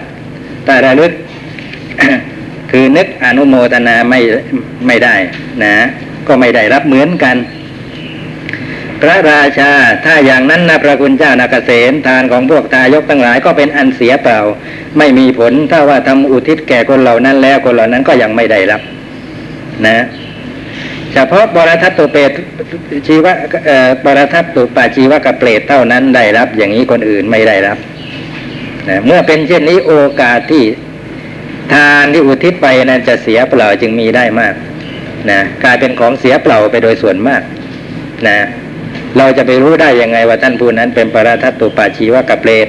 [0.65, 1.13] แต่ระลึก
[2.71, 4.21] คือนึกอนุโมทนาไม่
[4.87, 5.15] ไม่ได้
[5.65, 5.75] นะ
[6.27, 7.37] ก็ไม่ได้รับเหมือนกัน
[9.03, 9.73] พระราชา
[10.05, 14.39] ถ้าอย่างนั้นนะพระคุณเจ้านาเกษมทานของพวกทายกทั้งหลายก็เป็นอันเสียเปล่า
[14.99, 18.81] ไม่มีผลถ้าว่าทำอุทิศแก่คนเหล่านั้นแล้วคนเหล่านั้นก็ยังไม่ได้รับ
[19.87, 20.05] นะ
[21.13, 22.31] เฉพาะบรทัตตุเปรต
[23.07, 23.33] ชีวะ
[23.67, 27.79] เอ่อบรทัตตุปาชีวกเปรตเท่านั้นได้รับ อย่างนี้คนอื่นไม่ได้รับ
[28.89, 30.65] นะเมื่อเป็นเช่นนี้โอกาสที่
[31.75, 34.55] ทานที่อุทิศไปนั้นจะเสียเปล่าจึงมีได้มาก
[35.31, 37.43] นะกลายเป็นของเสียเปล่าไปโดยส่วนมาก
[38.29, 38.39] นะ
[39.17, 42.69] เราจะไปรู้ได้ยังไงว่าท่านผู้นั้นเป็นปรทัตตุปาชีวกเปรต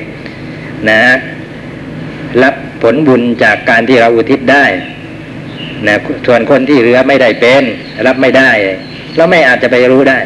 [0.90, 1.02] นะ
[2.44, 4.66] รับผลบุญจากการที่เราอุทิศได้
[5.88, 7.64] นะส่วนคนที่เหลือไม่ได้เป็น
[8.06, 8.50] รับไม่ได้
[9.16, 10.20] เราไม่อาจจะไปรู้ได้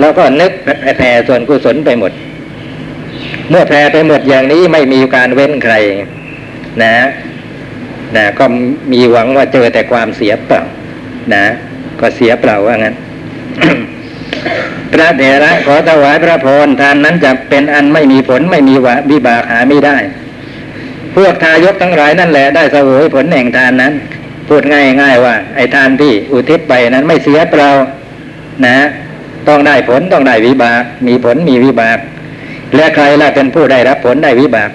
[0.00, 0.52] เราก็นึก
[0.98, 2.12] แผ่ส่วนกุศลไปหมด
[3.50, 5.74] เมื่อแผ่ไปหมดอย่างนี้ไม่มีการเว้นใคร
[6.82, 6.94] นะ
[8.16, 8.44] นะก็
[8.92, 10.62] มีหวังว่าเจอแต่ความเสียเปล่า
[11.34, 11.44] นะ
[12.00, 12.94] ก็เสียเปล่าว่างั้น
[14.92, 19.96] พระเถระขอถวายพระพรทานนั้นจะเป็นอันไม่มีผลไม่มีวะวิบากหาไม่ได้
[21.16, 23.92] พวกทายกทั้งหลายนั่นแหละได้เสวยผลแห่งทานนั้น
[24.48, 27.70] พูดง่ายง่ายๆว่า ไอ้ทานที่อุทิศไปนั้นไม่เสียเปล่า
[28.66, 28.76] นะ
[29.48, 31.98] ต้องได้ผลต้องได้วิบาก มีผลมีวิบาก
[32.76, 34.70] และใครล่ะเป็นผู้ได้รับผลได้วิบาก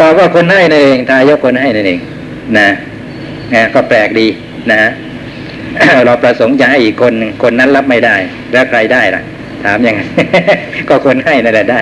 [0.00, 2.00] ตอบว่าคนให้นั่นเองทายกคนให้นั่นเอง
[2.58, 2.68] นะ
[3.54, 4.26] นะก็แปลกดี
[4.72, 4.80] นะ
[6.06, 8.16] เราประสงค์จะให้อีกคนหนึ่งคนนั้นรับไม่ได้
[8.52, 9.22] แล้วใครได้ล่ะ
[9.64, 10.00] ถามยังไง
[10.88, 11.80] ก็คนให้นั่นแหละได้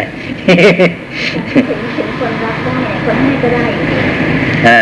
[2.21, 2.77] คนรับได้
[3.07, 3.65] คนให้ก็ได้
[4.69, 4.81] อ่า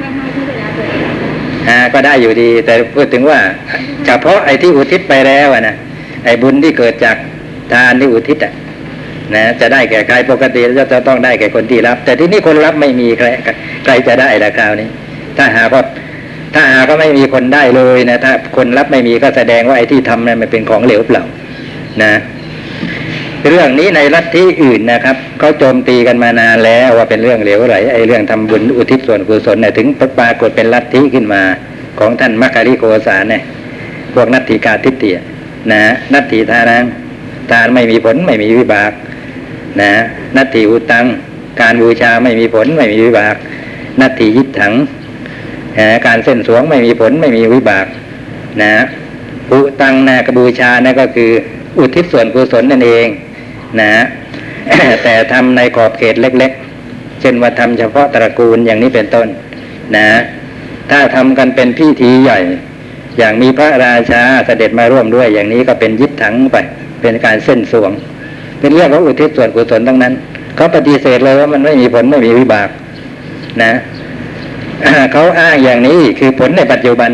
[0.00, 3.38] ไม่ให้ที่เวลาตัวเองอ่าก็ได้อยู่ดี แต่พูดถึงว่า
[4.06, 5.76] เฉพาะไอ้ที่อุทิศไปแล้วนะ
[6.24, 7.16] ไอ้บุญที่เกิดจาก
[7.72, 8.52] ทานที่อุทิศอะ
[9.34, 13.28] นะจะได้แก่ใครปกติแล้วจะต้องได้แก่คนที่รับ แต่ที่นี่คนรับไม่มีใคร
[13.84, 14.88] ใครจะได้ละคราวนี้
[15.36, 15.82] ถ้าหากว่า
[16.54, 21.24] ถ้าหาก็ไม่มีคนได้เลยนะถ้าคนรับไม่มีก็แสดงว่าไอ้ที่ทำนั้นมันเป็นของเหลวเปล่า
[22.02, 22.12] นะ
[23.48, 29.86] เรื่องนี้ในลัทธิอื่นนะครับเขาโจมตีกันมานานแล้วว่าเป็นเรื่องเหลวไหลไอ้เรื่องทำบุญอุทิศส่วนกุศลเนี่ยถึง
[30.18, 31.42] ปรากฏเป็นลัทธิขึ้นมา
[31.98, 33.42] ของท่านมัคคาริโกสาเนี่ย
[34.14, 35.10] พวกนัตถิกาทิฏฐิ
[35.72, 35.80] นะ
[36.12, 36.84] นัตถิทานัง
[37.50, 38.92] ทานไม่มีผลไม่มีวิบาก
[39.80, 39.92] นะ
[40.36, 41.04] นัตถิอุตัง
[41.60, 43.36] การบูชาไม่มีผลไม่มีวิบาก
[44.00, 44.72] นัตถิยิถัง
[46.06, 47.86] การเส้นสวงไม่มีผลไม่มีวิบาก
[48.62, 48.74] นะ
[49.52, 51.30] อุตังนะกบูชานะก็คือ
[51.78, 53.06] อุทิศส่วนกุศลนั่นเอง
[53.80, 53.92] นะ
[55.04, 56.52] แต่ทำในขอบเขตเล็ก
[56.86, 59.26] ๆ เช่นว่าทำเฉพาะตระกูลอย่างนี้เป็นต้น
[59.96, 60.06] นะ
[60.90, 62.38] ถ้าทำกันเป็นพิธีใหญ่
[63.18, 66.56] อย่างมีพระราชาเสด็จมาร่วมด้วยอย่างนี้ก็เป็นยิดถังไป
[67.02, 67.90] เป็นการเส้นสวง
[68.60, 70.12] เป็นเรื่องของอุทิศส่วนกุศลทั้งนั้น
[70.56, 72.68] เขาปฏิเสธเลยว่ามันไม่มีผลไม่มีวิบาก
[73.62, 73.72] นะ
[75.12, 77.10] เขาอ้างอย่างนี้คือผลในปัจจุบัน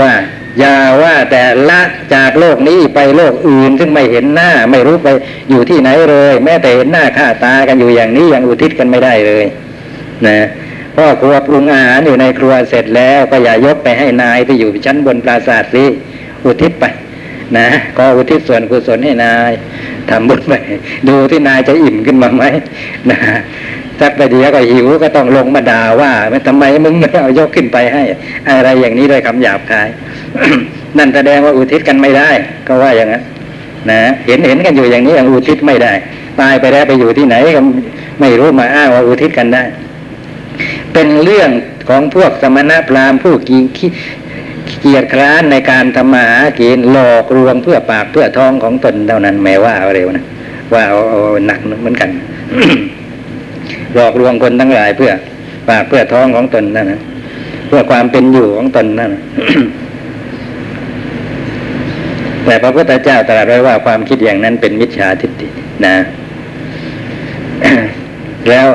[0.00, 0.12] ว่า
[0.58, 1.80] อย่าว่าแต่ละ
[2.14, 5.08] จากโลกนี้ไปโลกอื่นซึ่งไม่เห็นหน้า ไม่รู้ไป
[5.50, 9.44] อยู่ที่ไหนเลย แม้แต่เห็นหน้าค่าตากันอยู่อย่างนี้ยังอุทิศกันไม่ได้เลย
[10.26, 10.38] นะ
[10.96, 15.84] พ่อครัวปรุงอาหารอยู่ในครัวเสร็จแล้วก็อย่ายกไปให้นายที่อยู่ชั้นบนปราสาทสิ
[16.44, 16.84] อุทิศไป
[17.58, 17.68] นะ
[17.98, 19.52] ก็อุทิศส่วนกุศลให้นาย
[20.10, 20.52] ทำบุญไป
[21.08, 22.44] ดูที่นายจะอิ่มขึ้นมาไหม
[23.10, 23.18] นะ
[24.00, 26.12] สักประเดี๋ยวก็หิวก็ต้องลงมาด่าว่า
[26.46, 28.02] ทำไมมึงไม่เอายกขึ้นไปให้
[28.50, 29.88] อะไรอย่างนี้ด้วยคำหยาบคาย
[30.98, 32.30] นั่นแสดงว่าอุทิศกันไม่ได้
[32.66, 33.22] ก็ว่าอย่างนั้น
[33.90, 35.92] นะเห็นเห็นกันอยู่อย่างนี้อุทิศไม่ได้
[36.40, 37.60] ตายไปแล้วไปอยู่ที่ไหนก็
[38.20, 39.62] ไม่รู้มาอ้างว่าอุทิศกันได้
[40.92, 41.50] เป็นเรื่อง
[41.88, 43.58] ของพวกสมณพราหมณ์ผู้กี
[44.80, 50.24] เกียรคร้านในการทำมาหากินหลอกลวงเพื่อปากเพื่อท้องของตนเท่านั้นแม้ว่าเอาเร็วนะ
[50.74, 52.10] ว่าเอาหนักเหมือนกัน
[53.94, 55.12] หลอกลวงคนทั้งหลายเพื่อ
[55.68, 57.00] ปากเพื่อท้องของตนนั่นนะ
[57.68, 59.22] เพื่อความเป็นอยู่ของตนนั่นนะ
[62.44, 65.48] แต่พระพุทธเจ้าตรัสไว้ว่าความคิดอย่างนั้นเป็นมิจฉาทิฏฐิ
[65.86, 65.94] นะ
[68.48, 68.66] แล้ว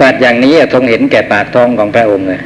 [0.00, 2.40] ตรัสอย่างนี้ทรงเห็นแก่ปากท้องของพระองค์เลย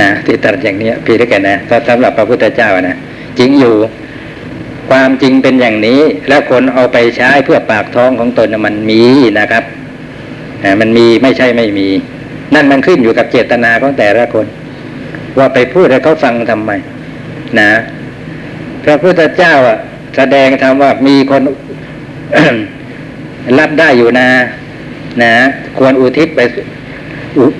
[0.00, 1.56] นะที่ตรัสอย่างนี้พี่ได้แก่นะ
[1.88, 2.96] สำหรับพระพุทธเจ้านะ
[3.38, 3.74] จริงอยู่
[4.90, 9.02] ความจริงเป็นอย่างนี้ แล้วคนเอาไปใช้เพื่อปากท้องของตนมันมี
[9.38, 9.64] นะครับ
[10.80, 11.88] มันมีไม่ใช่ไม่มี
[12.54, 14.46] นั่นมันขึ้นอยู่กับเจตนาของแต่ละคน
[15.38, 16.70] ว่าไปพูดให้เขาฟังทำไม
[17.58, 17.70] นะ
[18.84, 19.78] พระพุทธเจ้าอะ
[20.16, 21.42] แสดงธรรมว่ามีคน
[23.58, 24.28] รับได้อยู่นะ
[25.22, 25.32] นะ
[25.78, 26.40] ควรอุทิศไป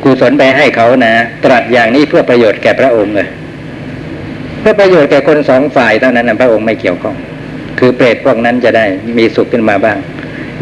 [0.02, 3.28] กุศลไปให้เขานะตรัสอย่างนี้เพื่อประโยชน์แก่พระองค์เลย
[4.60, 7.16] เพื่อประโยชน์แก่คนสองฝ่ายเท่านั้นนะพระองค์ไม่เกี่ยวข้อง
[7.78, 8.84] คือเปรตพวกนั้นจะได้
[9.18, 9.98] มีสุขขึ้นมาบ้าง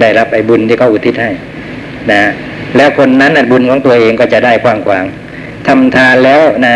[0.00, 1.30] ได้รับไอ้บุญที่เขาอุทิศให้
[2.10, 2.22] นะ
[2.76, 5.04] แล้วคนนั้นบุญของตัวเองก็จะได้กว้างขวาง
[5.66, 6.74] ทำทานแล้วนะ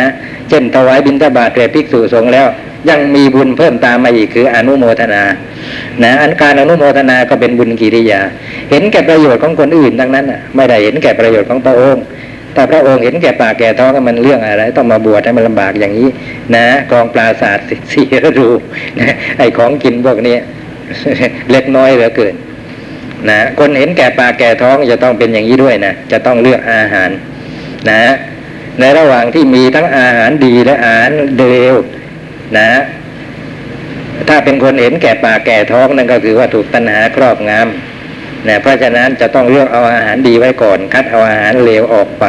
[0.48, 2.46] เช่นถวายบิณฑบาตแก่ภิกษุสงฆ์แล้ว
[2.90, 5.22] ยังมีบุญเพิ่มตามมาอีกคืออนุโมทนา
[6.02, 8.20] นะ อันการอนุโมทนาก็เป็นบุญกิริยา
[8.70, 12.04] เห็นแก่ประโยชน์ของคนอื่นทั้งนั้นอะไม่ได้เห็นแก่ประโยชน์ของพระองค์
[12.54, 16.08] แต่พระองค์เห็นแก่ปากแก่ท้องมันเรื่องอะไร ต้องมาบวชให้มันลำบากอย่างนี้
[16.54, 18.48] นะกองปราศาสตร์สี่ฤดู
[19.00, 20.36] นะไอ้ของกินพวกนี้
[21.50, 22.34] เล็กน้อยเหลือเกิน
[23.28, 27.10] นะคนเห็นแก่ปากแก่ท้องจะต้องเป็นอย่างนี้ด้วยนะจะต้องเลือกอาหาร
[27.90, 28.02] นะ
[28.80, 31.74] ในระหว่างที่มีทั้งอาหารดีและอาหารเลว
[32.58, 32.70] นะ
[34.28, 42.24] ถ้าเป็นคนเห็นแก่ปากแก่ท้องนั่นก็คือว่าถูกตัณหาครอบงำนะเพราะฉะนั้นจะต้องเลือกเอาอาหารดีไว้ก่อน คัดเอาอาหารเลวออกไป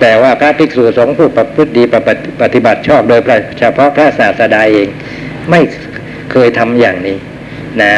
[0.00, 1.82] แต่ว่าพระภิกษุสงฆ์ผู้ประพฤติดี
[2.42, 3.20] ปฏิบัติชอบโดย
[3.58, 4.88] เฉพาะพระศาสดาเอง
[5.50, 5.60] ไม่
[6.32, 7.16] เคยทำอย่างนี้
[7.82, 7.92] นะ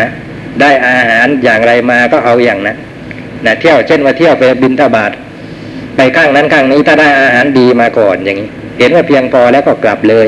[0.60, 2.76] ได้อาหารอย่างไรมาก็เอาอย่างนั้น
[3.46, 5.10] นะเที่ยวเช่นว่าเที่ยวไปบินทบาท
[5.96, 8.48] ไปข้างนั้นข้างนี้ถ้าได้อาหารดีมาก่อนอย่างนี้
[8.78, 10.26] เห็นว่าเพียงพอแล้วก็กลับเลย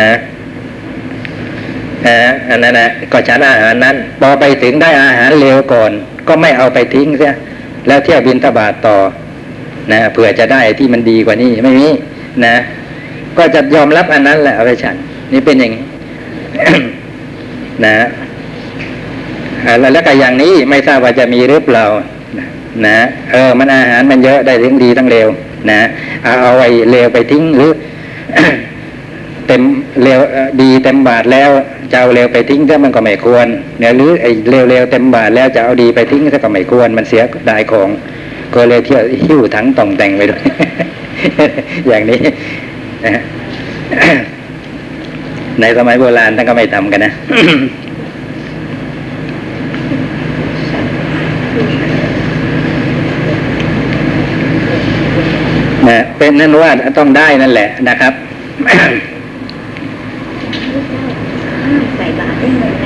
[0.00, 0.10] นะ
[2.06, 2.18] นะ
[2.50, 5.92] อันนั้นนะก็ฉันอาหารนั้น พอไปถึงได้อาหารเลวก่อน
[6.28, 7.34] ก็ไม่เอาไปทิ้งเสีย
[7.86, 8.96] แล้วเที่ยวบินทบาทต่อ
[9.92, 11.88] นะเผื่อจะได้ที่มันดีกว่านี้ไม่มี
[12.44, 12.54] นะ
[13.38, 14.96] ก็จะยอมรับอันนั้นแหละเอาไปฉัน
[15.32, 15.84] นี่เป็นอย่างนี้
[17.84, 17.94] นะ
[19.92, 21.84] แล้วก็อย่างนี้ไม่ทราบว่าจะมีหรือเปล่า
[22.86, 22.98] นะ
[23.32, 25.28] เออ มันอาหารมันเยอะได้ทั้งดีทั้งเร็ว
[25.70, 25.80] นะ
[26.24, 27.72] เอาเอาไอ้เลวไปทิ้งหรือ
[29.46, 29.62] เต็ม
[30.02, 30.20] เร็ว
[30.62, 31.50] ดีเต็มบาทแล้ว
[31.90, 33.46] จะเอาเร็วไปทิ้งถ้ามันก็ไม่ควร
[33.78, 37.88] เนี่ยหรือไอ้เร็วเร็วเต็มบาทแล้วจะเอาดีไปทิ้งถ้าก็ไม่ควร มันเสียดายของ
[38.54, 40.42] ก็เลยเที่ยวหิ้วถังต่องแต่งไปด้วย
[41.88, 42.20] อย่างนี้
[45.60, 47.12] ในสมัยโบราณท่านก็ไม่ทำกันนะ
[56.18, 58.12] เป็นนั่นว่าต้องได้นั่นแหละนะครับ
[61.96, 62.84] ใส่บาตรได้เงินไหม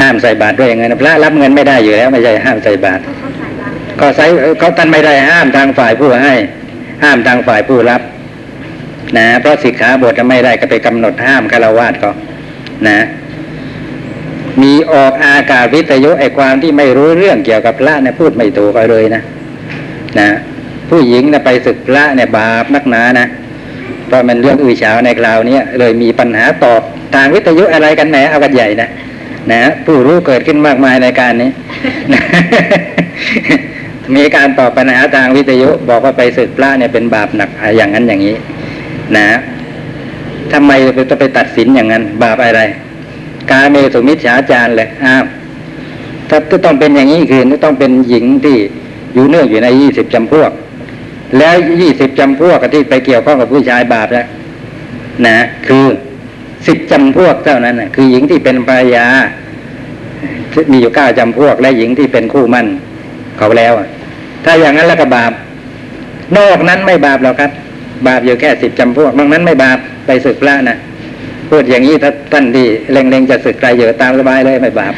[0.00, 4.26] ห้ามใส่บาตรด้วยเงินพระรับเงินไม่ได้อยู่แล้ว ไม่ใช่ห้ามใส่บาตรเพราะเขาใส่บาตรก็ใส่
[4.58, 6.34] เขาท่านไม่ได้ห้ามทางฝ่ายผู้ให้
[7.04, 8.00] ห้ามทางฝ่ายผู้รับ
[9.16, 12.10] นะเพราะสิกขาบทไม่ได้ก็ไปกำหนดห้ามคารวาสก็
[12.88, 12.98] นะ
[14.62, 19.22] มีออกอากาศวิทยุไอความที่ไม่รู้เรื่องเกี่ยวกับพระเนี่ยพูดไม่ถูกเอาเลยนะ
[20.18, 20.28] นะ
[20.90, 23.26] ผู้หญิงนะไปศึกพระเนี่ยบาปนักหนานะ
[24.06, 26.82] เพราะมันเรื่องอื้อฉาวในคราวนี้เลยมีปัญหาตอบ
[27.14, 28.88] ทางวิทยุอะไรกันแหนเอากันใหญ่นะ
[29.52, 31.50] นะผู้รู้เกิดขึ้นมากมายในการนี้
[34.16, 38.36] มีการตอบปัญหาทางวิทยุ บอกว่าไปศึกพระเนี่ยเป็นบาปหนักอย่างนั้นอย่างนี้
[39.16, 39.26] นะ
[40.52, 40.72] ทำไม
[41.10, 42.62] จะไปตัดสินอย่างนั้น บาปอะไร
[43.50, 45.24] กาเมสุมิจฉาจารเลยอ้าว
[46.28, 48.56] ถ้าต้องเป็นอย่างนี้คือต้องเป็นหญิงที่
[49.14, 50.50] อยู่เนื่องอยู่ในยี่สิบจำพวก
[51.38, 54.26] แล้วยี่สิบจำพวกที่ไปเกี่ยวข้องกับผู้ชายบาปแล้ว
[55.26, 55.84] นะคือ
[56.66, 59.06] สิบจำพวกเท่านั้นนะคือหญิงที่เป็นภรรยา
[60.72, 62.66] มีอยู่เก้าจำพวก และหญิงที่เป็นคู่มั่น
[63.38, 63.72] เขาแล้ว
[64.44, 65.32] ถ้าอย่างนั้นแล้วก็บาป
[66.36, 67.50] นอกนั้นไม่บาปหรอกครับ
[68.06, 70.76] บาปอยู่แค่สิบจำพวกนอกนั้นไม่บาปไปศึกพระนะ
[71.50, 74.94] พูดอย่างนี้ถ้าท่านที่เล็งๆจะศึกใครเยอะตามสบายเลยไม่บาป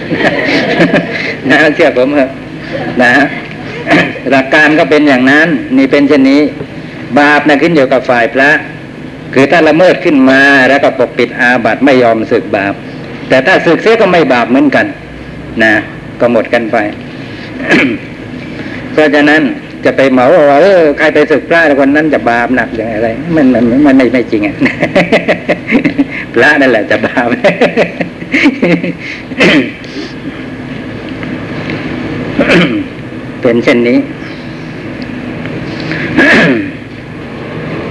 [1.51, 2.31] นะเชื่อผมเถอะ
[3.03, 3.11] นะ
[4.31, 6.41] หลักการก็เป็นอย่างนั้น นี่เป็นเช่นนี้
[7.19, 8.51] บาปนะขึ้นอยู่กับฝ่ายพระ
[9.35, 12.75] คือถ้าละเมิดขึ้นมาแล้วก็ปกปิดอาบัติไม่ยอมศึกบาป
[13.29, 14.87] แต่ถ้าศึกเสียก็ไม่บาปเหมือนกัน
[15.63, 15.73] นะ
[16.21, 16.77] ก็หมดกันไป
[18.93, 19.43] เพราะฉะนั้น
[19.85, 24.57] จะไปเหมาว่าเออใครไปศึกพระคนนั้นจะบาปหนักอย่างไร มันมันมันไม่ไม่จริงอะ
[26.35, 27.29] พระนั่นแหละจะบาป
[33.43, 33.99] เป็นเช่นนี้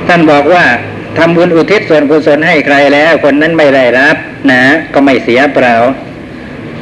[0.08, 0.66] ท่านบอกว่า
[1.18, 4.16] ทำบุญอุทิศส่วนกุศลให้ใครแล้ว คนนั้นไม่ได้รับ
[4.52, 4.62] นะ
[4.94, 5.76] ก็ไม่เสียเปล่า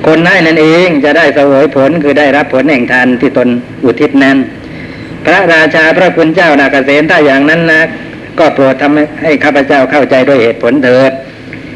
[0.07, 3.49] คนนั้นนั่นเองจะได้เสวยผลคือได้รับผลแห่งทานที่ตน
[3.85, 4.37] อุทิศนั้น
[5.25, 7.81] พระราชาพระคุณเจ้านาเกษตรถ้าอย่างนั้นนะ
[8.39, 11.11] ก็โปรดทำให้ให้ข้าพเจ้าเข้าใจด้วยเหตุผลเถิด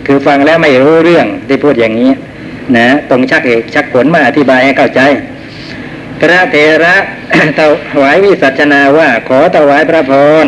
[0.05, 2.11] คือฟังแล้วไม่รู้เรื่องที่พูดอย่างนี้
[2.77, 5.01] นะตรงชักเหตุชักผลมาอธิบายให้เข้าใจ
[6.21, 6.95] พระเถระ
[7.59, 7.61] ถ
[8.01, 10.13] วายวิสัชนาว่าขอถวายพระพ
[10.43, 10.45] ร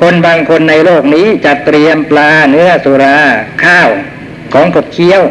[0.00, 3.18] คนบางคนในโลกนี้จัดเตรียมปลาเนื้อสุรา
[3.64, 3.88] ข้าว
[4.52, 5.22] ของขบเคี้ยว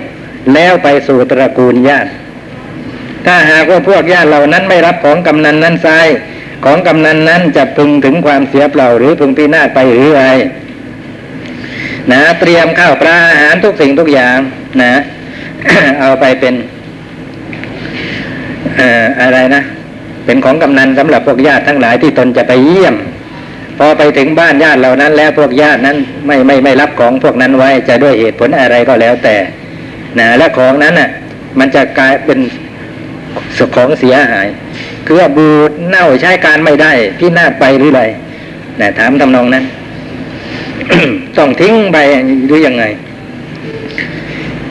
[0.53, 2.09] แล้วไปสู่ตระกูลญาติ
[3.25, 5.87] ถ้าหากว่าพวกญาติเหล่านั้นไม่รับของกำนันนั้นไซ
[6.65, 10.25] ของกำนันนั้นจะพึงถึงความเสียเปล่าหรือพึงพินาศไปหรือไร
[12.11, 14.37] นะเตรียมข้าวปลาอาหารทุกสิ่งทุกอย่าง
[14.81, 14.93] นะ
[15.99, 16.53] เอาไปเป็น
[19.21, 19.63] อะไรนะ
[20.25, 22.95] เป็นของกำนันสำหรับพวกญาติทั้งหลายที่ตนจะไปเยี่ยม
[23.77, 25.97] พอไปถึงบ้านญาติเหล่านั้น แล้วพวกญาตินั้น
[26.27, 29.35] ไม่ไม่ไม่รับของพวกนั้นไว้จะด้วยเหตุผลอะไรก็แล้วแต่
[30.19, 31.09] นะและของนั้นน่ะ
[31.59, 32.39] มันจะกลายเป็น
[33.75, 34.47] ของเสียหาย
[35.07, 38.03] คือบูดเน่าใช้การไม่ได้พินาไปหรือไร
[38.81, 39.63] นะถามทำนองนั้น
[41.37, 41.97] ต้องทิ้งไป
[42.47, 42.83] หรือยังไง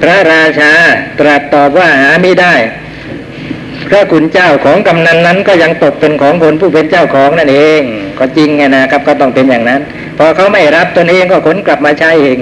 [0.01, 0.73] พระราชา
[1.19, 2.55] ตรัสตอบว่าหาไม่ได้
[3.89, 7.81] พระคุณเจ้าของกำนันนั้นก็ยังตกเป็นของคนผู้เป็นเจ้าของนั่นเอง
[8.19, 9.81] ก็จริงไงนะครับ ก็ต้องเป็นอย่างนั้น
[10.19, 12.39] พอเขาไม่รับตนเองก็ขนกลับมาใช้เอง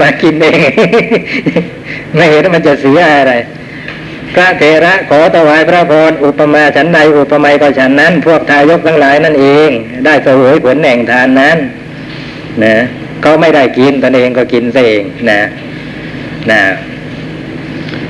[0.00, 0.58] มากินเอง
[2.14, 3.34] ไม่เห็นมันจะเสียอะไร
[4.34, 9.70] พระเถระขอถวายพระพรอุปมาฉันใดอุปไมยก็ฉันนั้น พวกทายกทั้งหลายนั่นเอง
[10.04, 11.58] ได้เสวยผลแห่งทานนั้น
[12.64, 12.74] นะ
[13.22, 15.40] เขาไม่ได้กินตนเองก็กินเองนะ
[16.50, 16.62] นะ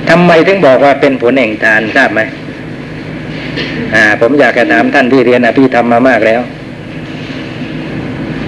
[0.09, 2.21] ทำไมถึงบอกว่าเป็นผลแห่งทานทราบไหม
[3.95, 6.41] อ่า ผมอยากจะถามท่านที่เรียนอภิธรรมมามากแล้ว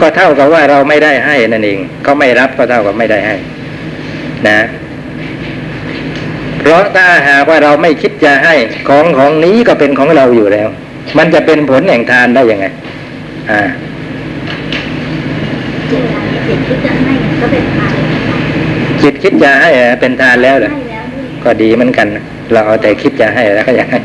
[0.01, 3.35] ก็เท่ากับว่าเราไม่ได้ให้นั่นเองเขาไม่รับก็เท่ากับไม่ได้ให้
[4.47, 4.59] นะ
[6.59, 8.55] เพราะถ้าหากว่าเราไม่คิดจะให้
[8.89, 10.67] ของของนี้ก็เป็นของเราอยู่แล้ว
[11.17, 12.65] มันจะเป็นผลแห่งทานได้ยังไง
[13.51, 13.61] อ่า
[15.89, 17.93] เจออะไรเด็กที่จะให้ก็เป็นทาน
[19.01, 20.94] จิตคิดจะให้อะเป็นทานแล้วเหรอให้แล้วด้วย
[21.45, 23.99] ก็ดีเหมือนกันนะเราเอาแต่คิดจะให้แล้วก็อยากให้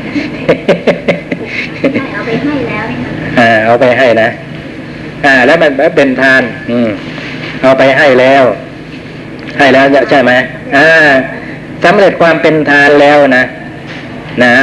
[1.95, 4.29] ให้เอาไปให้แล้วนี่ค่ะอ่า เอาไปให้นะ
[5.25, 6.89] อ่า แล้วมันเป็นทาน อืม
[7.61, 8.43] เอาไปให้แล้ว
[9.57, 10.31] ให้แล้วใช่ไหม
[10.75, 10.87] อ่า
[11.83, 13.43] สำเร็จความเป็นทานแล้วนะ
[14.43, 14.53] นะ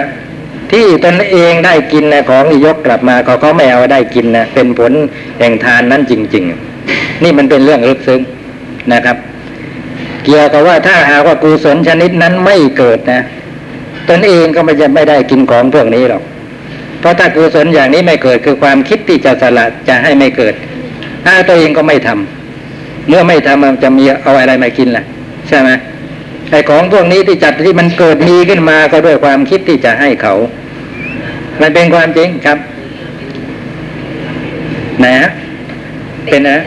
[0.73, 4.93] ที่ตนเองได้กินนะของที่ยกกลับมาเขาเขาไม่เอาได้กินนะเป็นผล
[5.39, 6.45] แห่งทานนั้นจริง
[6.85, 8.21] ๆ นี่มันเป็นเรื่องลึกซึ้ง
[8.93, 9.17] นะครับ
[10.29, 13.21] เกี่ยวกับว่าถ้าหากว่ากุศลชนิดนั้นไม่เกิดนะ
[14.09, 16.23] ตนเองก็ไม่จะไม่ได้กินของพวกนี้หรอก
[17.01, 20.55] เพราะถ้ากุศลอย่างนี้ไม่เกิดคือความคิดที่จะสละจะให้ไม่เกิด
[21.25, 25.05] ถ้าตัวเองก็ไม่ทำเมื่อไม่ทำมันจะมีเอาอะไรมากินล่ะ
[25.49, 25.71] ใช่ไหม
[26.51, 30.35] ไอ้ของพวกนี้ที่จัดที่มันเกิดมีขึ้นมาก็ด้วยความคิดที่จะให้เขา
[31.61, 32.59] มันเป็นความจริงครับ
[35.05, 35.29] นะ
[36.27, 36.59] เป็นนะ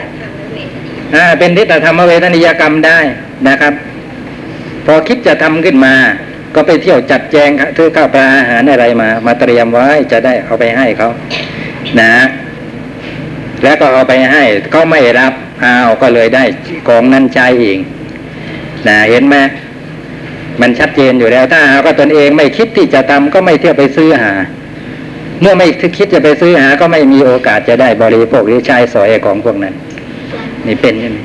[1.40, 3.00] เป็นทิฏฐธรรมเวทนิยกรรมได้
[3.48, 3.74] นะครับ
[4.86, 5.94] พอคิดจะทำขึ้นมา
[6.56, 11.10] ก็ไปเที่ยวจัดแจงซื้อข้าวปลาอาหารอะไรมา มาเตรียมไว้จะได้เอาไปให้เขา
[12.02, 12.14] นะ
[13.64, 15.34] แล้วก็เอาไปให้เขาไม่รับ
[15.64, 16.44] อ้าวก็เลยได้
[16.88, 17.80] ของนั้นใช้เอง
[18.88, 19.36] นะเห็นไหม
[20.62, 24.34] มันชัดเจนอยู่แล้วถ้าหากว่าตนเองไม่คิดที่จะทำก็ไม่เที่ยวไปซื้อหา
[25.42, 29.76] เมื่อไม่คิดจะไปซื้อหา ก็ไม่มีโอกาสจะได้บริโภคหรือใช้สอยของพวกนั้น
[30.68, 31.18] นี่เป็นใช่ไหม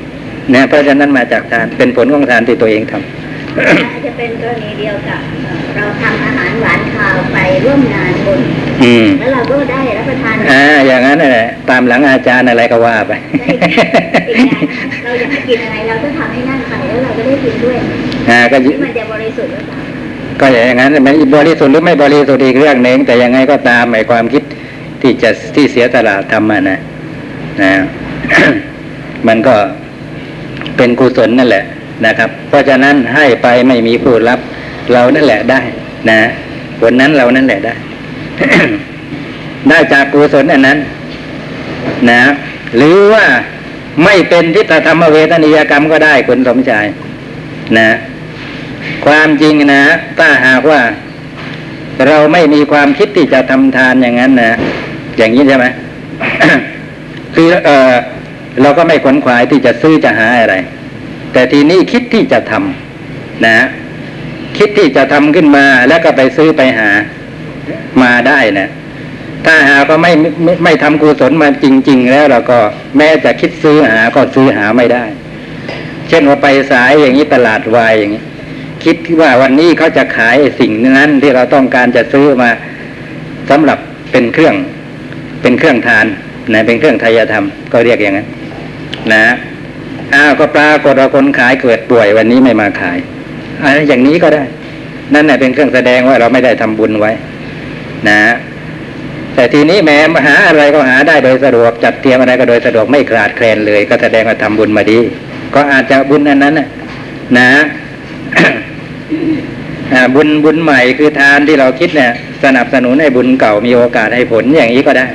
[0.55, 8.41] นะเพราะฉะนั้นมาจากทานเป็นผลของทานที่ตัวเองทำอาจจะเป็นกรณีเดียวกับเอ่อเราทำอาหารหวานคาวไปร่วมงานบุญ
[8.83, 13.11] อืมแล้วเราก็ได้รับประทานอ่าอย่างนั้นน่ะแหละตามหลังอาจารย์อะไรก็ว่าไป
[14.29, 17.77] อีกอย่างนะเราอยากจะกินอะไรเราก็ทำให้นั่นไปแล้วเราก็ได้กินด้วย
[18.29, 19.79] อ่าก็ยิที่มันจะบริสุทธิ์หรือเปล่า
[20.39, 24.43] ก็อย่างนั้นมันบริสุทธิ์หรือไม่บริสุทธิ์อีกเรื่องหนึ่งแต่ยังไงก็ตามหมายความคิด
[25.01, 26.79] ที่จะที่เสียตลาดทำมานะ
[27.61, 27.71] นะ
[29.27, 29.55] มันก็
[30.77, 31.63] เป็นกุศลนั่นแหละ
[32.05, 34.39] นะครับ เพราะฉะนั้นให้ไปไม่มีผู้รับ
[34.93, 35.61] เรานั่นแหละได้
[36.09, 36.19] นะ
[36.79, 37.73] ผลนั้นเรานั่นแหละได้
[39.69, 40.77] ได้จากกุศลอันนั้น
[42.09, 42.21] นะ
[42.77, 43.25] หรือว่า
[44.03, 46.85] ไม่เป็นทิฏฐธรรมเวทนิยกรรมก็ได้คุณสมชาย
[47.77, 47.89] นะ
[49.05, 49.83] ความจริงนะ
[50.19, 50.81] ถ้าหากว่า
[52.07, 54.51] เราไม่มีความคิดที่จะทำทานอย่างนั้นนะ
[55.17, 55.65] อย่างนี้ใช่ไหม
[57.35, 57.91] คือเออ
[58.61, 60.55] เราก็ไม่ขวนขวายที่จะซื้อจะหาอะไร
[61.33, 63.57] แต่ทีนี้คิดที่จะทำนะ
[64.57, 66.89] คิดที่จะทำขึ้นมาแล้วก็ไปซื้อไปหา
[68.01, 68.69] มาได้นะ
[69.45, 70.11] ถ้าหากว่าไม่
[70.43, 72.59] ไม่ไม่ทำกุศลมาจริง ๆ แล้วเราก็
[72.97, 75.03] แม้จะคิดซื้อหาก็ซื้อหาไม่ได้
[76.09, 78.23] เช่นว่าไปสายอย่างนี้ตลาดวายอย่างนี้
[78.83, 82.49] คิดว่าวันนี้เขาจะขายสิ่งนั้นที่เราต้องการจะซื้อมา
[83.49, 83.79] สำหรับ
[84.11, 84.55] เป็นเครื่อง
[85.41, 86.05] เป็นเครื่องทาน
[86.53, 88.27] นะเป็นเครื่องทายธรรมก็เรียกอย่างนั้น
[89.13, 89.25] นะ
[90.13, 92.97] อ้าวก็ปรากฏว่าคนขายเกิดป่วยวันนี้ไม่มาขาย
[93.63, 94.43] อะไรอย่างนี้ก็ได้
[95.13, 97.11] นั่นแหละเป็นเครื่องแสดงว่าเราไม่ได้ทำบุญไว้
[98.09, 98.19] นะ
[99.35, 104.99] แต่ทีนี้แม้มาหาอะไรก็หาได้โดยสะดวกจัดเตรียมอะไรก็โดยสะดวกไม่ขาดแคลนเลย ก็แสดงว่าทำบุญมาดี
[105.55, 106.67] ก็อาจจะบุญอันนั้นนะ
[107.37, 107.49] นะ
[110.15, 112.11] บุญบุญใหม่คือทานที่เราคิดเนี่ย
[112.43, 115.07] สนับสนุนให้บุญเก่ามีโอกาสให้ผลอย่างนี้ก็ได้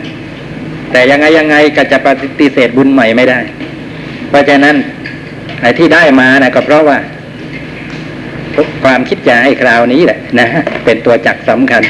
[0.93, 2.09] แต่ยังไงยังไงก็จะป
[2.40, 3.38] ฏิเสธบุญใหม่ไม่ได้
[4.28, 4.76] เพราะฉะนั้น
[5.61, 6.99] ไอ้ที่ได้มานะก็เพราะว่า
[8.84, 10.47] ความคิดให้คราวนี้แหละนะ
[10.84, 11.82] เป็นตัวจักสำคัญ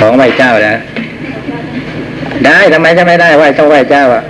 [0.00, 0.76] ของไหว้เจ้านะ
[2.44, 4.24] ได้ทำไมจะไม่ได้ไหว้ต้องไหว้เจ้าอะ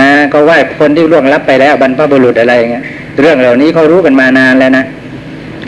[0.00, 2.84] นะก็ไหว้คนที่ล่วงลับไปแล้วบรรพบุรุษอะไรเงี้ย
[3.20, 4.84] เรื่องเหล่านี้เขารู้กันมานานแล้วนะ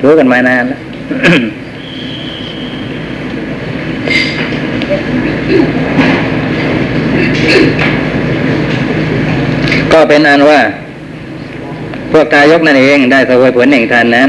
[0.05, 0.81] รู้กันมานานแล้ว
[9.93, 10.61] ก็เป็นอันว่า
[12.13, 14.29] พวกทายกนั่นเองได้เสวยผลแห่งทานนั้น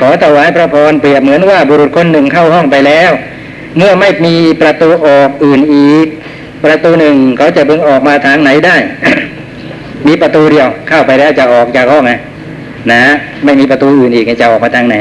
[0.00, 3.10] ขอถวายพระพรเปรียบเหมือนว่าบุรุษคนหนึ่งเข้าห้องไปแล้ว
[3.76, 6.06] เมื่อไม่มีประตูออกอื่นอีก
[6.64, 8.76] ประตูหนึ่งเขาจะเบิ่งออกมาทางไหนได้
[10.06, 12.12] มีประตูเดียวเข้าไปแล้วจะออกจากห้องไง
[12.92, 13.02] นะ
[13.44, 14.96] ไม่มีประตูอื่นอีกจะออกมาทางไหน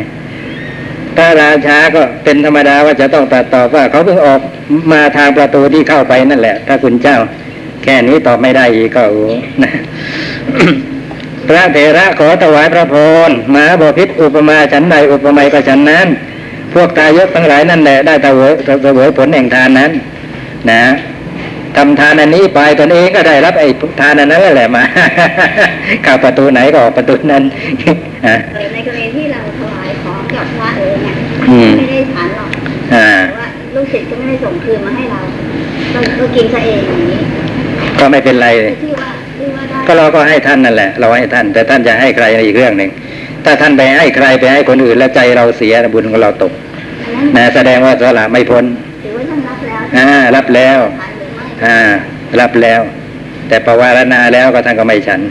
[1.18, 4.40] ถ้าราชาก็เป็นธรรมดาว่าจะต้องตัดตอบว่าเขาเพิ่งออก
[4.92, 7.18] มาทางประตูที่เข้าไปนั่นแหละถ้าคุณเจ้า
[7.84, 9.26] แค่นี้ตอบไม่ได้อีกก็โอ้
[9.64, 9.72] นะ
[11.48, 12.96] พระเถระขอถวายพระพ
[13.28, 16.08] รมหาบพิษอุปมาฉันใดอุปไมยก็ฉันนั้น
[16.74, 18.52] พวกตายกทั้งหลายนั่นแหละได้เสวย
[18.84, 19.92] เสวยผลแห่งทานนั้น
[20.72, 20.84] นะ
[21.76, 23.68] ทำทานอันนี้ไปตนเองก็ได้รับไอ้
[24.00, 24.84] ทานอันนั้นแหละมา
[26.04, 27.44] เข้าประตูไหนก็ออกประตูนั้น
[28.26, 31.16] อะเออในกรณีที่เราถวายของกับพระเองเนี่ย
[31.50, 32.50] อืมไม่ได้ฉันหรอก
[32.96, 35.22] อ่าแต่ว่าลูกศิษย์ก็ไม่ได้ส่งคืนมาให้เรา
[35.92, 37.20] เราเรากินซะเองอย่างนี้
[38.00, 42.90] ก็ไม่เป็นไรแต่ที่ว่าที่ว่าได้ก็เราก็ให้ท่านนั่นแหละ เราให้ท่าน แต่ท่านจะให้ใครอีกเรื่องหนึ่ง
[43.46, 46.52] ถ้าท่านไปให้ใครไปให้คนอื่นแล้วใจเราเสียบุญของเราตก
[47.04, 48.66] อันนั้นนะแสดงว่าสละไม่พ้น
[49.04, 51.78] ถือว่าท่านรับแล้วอ่ารับแล้วฉันหรือไม่อ่า
[52.40, 52.82] รับแล้ว
[53.48, 55.22] แต่ประวารณาแล้วก็ท่านก็ไม่ฉัน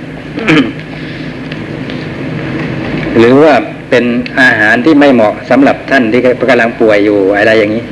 [3.18, 3.54] หรือว่า
[3.90, 4.04] เป็น
[4.40, 7.82] อาหารที่ไม่เหมาะสำหรับท่านที่กำลังป่วยอยู่อะไรอย่างนี้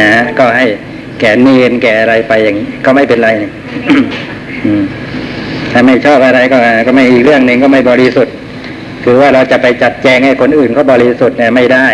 [0.00, 0.66] นะก็ให้
[1.20, 3.30] แก่เนนแก่อะไรไปอย่างนี้ก็ไม่เป็นไร
[5.72, 6.56] ถ้าไม่ชอบอะไรก็
[6.86, 8.34] ก็ไม่อีกเรื่องหนึ่งก็ไม่บริสุทธิ์
[9.04, 11.86] คือว่าเราจะไปจัดแจงให้คนอื่นเขาบริสุทธิ์เนี่ยไม่ได้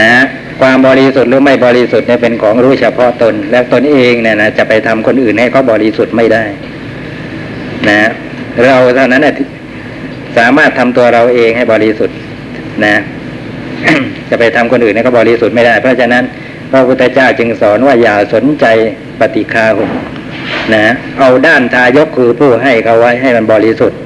[0.00, 0.12] นะ
[0.60, 6.44] ความบริสุทธิ์หรือไม่บริสุทธิ์เนี่ยเป็นของรู้เฉพาะตน และตนเองเนี่ยนะจะไปทำคนอื่นให้เขาบริสุทธิ์ไม่ได้
[7.88, 8.08] นะ
[8.64, 9.46] เราเท่านั้นนะที่
[10.38, 12.16] สามารถทำตัวเราเองให้บริสุทธิ์
[12.84, 12.94] นะ
[14.30, 16.24] จะไปทำคนอื่นให้เขาบริสุทธิ์ไม่ได้ เพราะฉะนั้น
[16.72, 18.66] พระพุทธเจ้าจึงสอนว่าอย่าสนใจ
[19.20, 19.90] ปฏิคาหก
[20.74, 23.98] นะเอาด้านทายกคือผู้ให้เขาไว้ให้มันบริสุทธิ์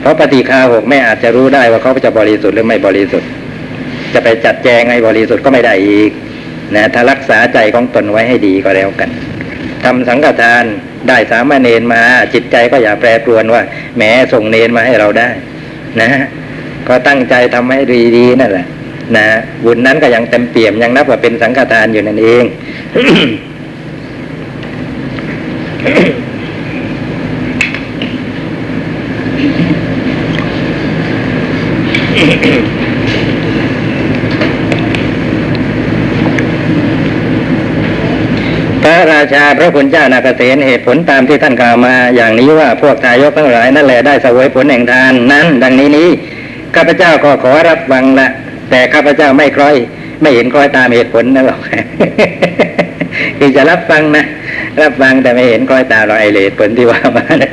[0.00, 3.28] เพราะปฏิคาหกไม่อาจจะรู้ได้ว่าเขาจะบริสุทธิ์หรือไม่บริสุทธิ์
[4.14, 6.10] จะไปจัดแจงให้บริสุทธิ์ก็ไม่ได้อีก
[6.76, 9.10] นะถ้ารักษาใจของตนไว้ให้ดีก็แล้วกัน
[9.84, 10.64] ทำสังฆทาน
[11.08, 12.02] ได้สามเณรมา
[12.34, 13.62] จิตใจก็อย่าแปรปรวนว่า
[13.96, 14.02] แหม
[14.32, 15.28] ส่งเนรมาให้เราได้
[16.00, 16.10] นะ
[16.88, 17.80] ก็ตั้งใจทำให้
[18.16, 18.66] ดีๆนั่นแหละ
[19.16, 19.26] นะ
[19.64, 22.44] บุญนั้นก็ยังเต็มเปี่ยมยังนับว่าเป็นสังฆทานอยู่นั่นเอง
[38.82, 46.08] พระราชาพระคุณเจ้านาเกษตเหตุผลตามที่ท่านกล่าวมา อย่างนี้ว่าพวกทายกทั้งหลายนั่นแหละได้เสวยผลแห่งทานนั้น ดังนี้นี้
[46.74, 48.28] ข้าพเจ้าก็ขอรับฟังละ
[48.70, 49.76] แต่ข้าพเจ้าไม่คล้อย
[50.22, 51.60] ไม่เห็นคล้อยตามเหตุผลนะหรอก
[53.38, 54.24] คือจะรับฟังนะ
[54.82, 57.50] รับฟังแต่ไม่เห็นคล้อยตามเราไอเหตุผลที่ว่ามานะ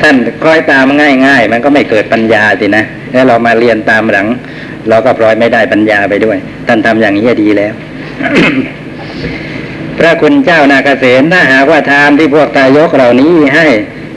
[0.00, 0.86] ท่านคล้อยตาม
[1.26, 4.26] ง่ายๆมันก็ไม่เกิดปัญญาสินะแล้วเรามาเรียนตามหลัง
[4.88, 7.72] เราก็พลอยไม่ได้ปัญญาไปด้วย ท่านทำอย่างนี้ดีแล้ว
[9.98, 13.66] พระคุณเจ้านาเกษตถ้าหากว่าทานที่พวกตายกเหล่านี้ให้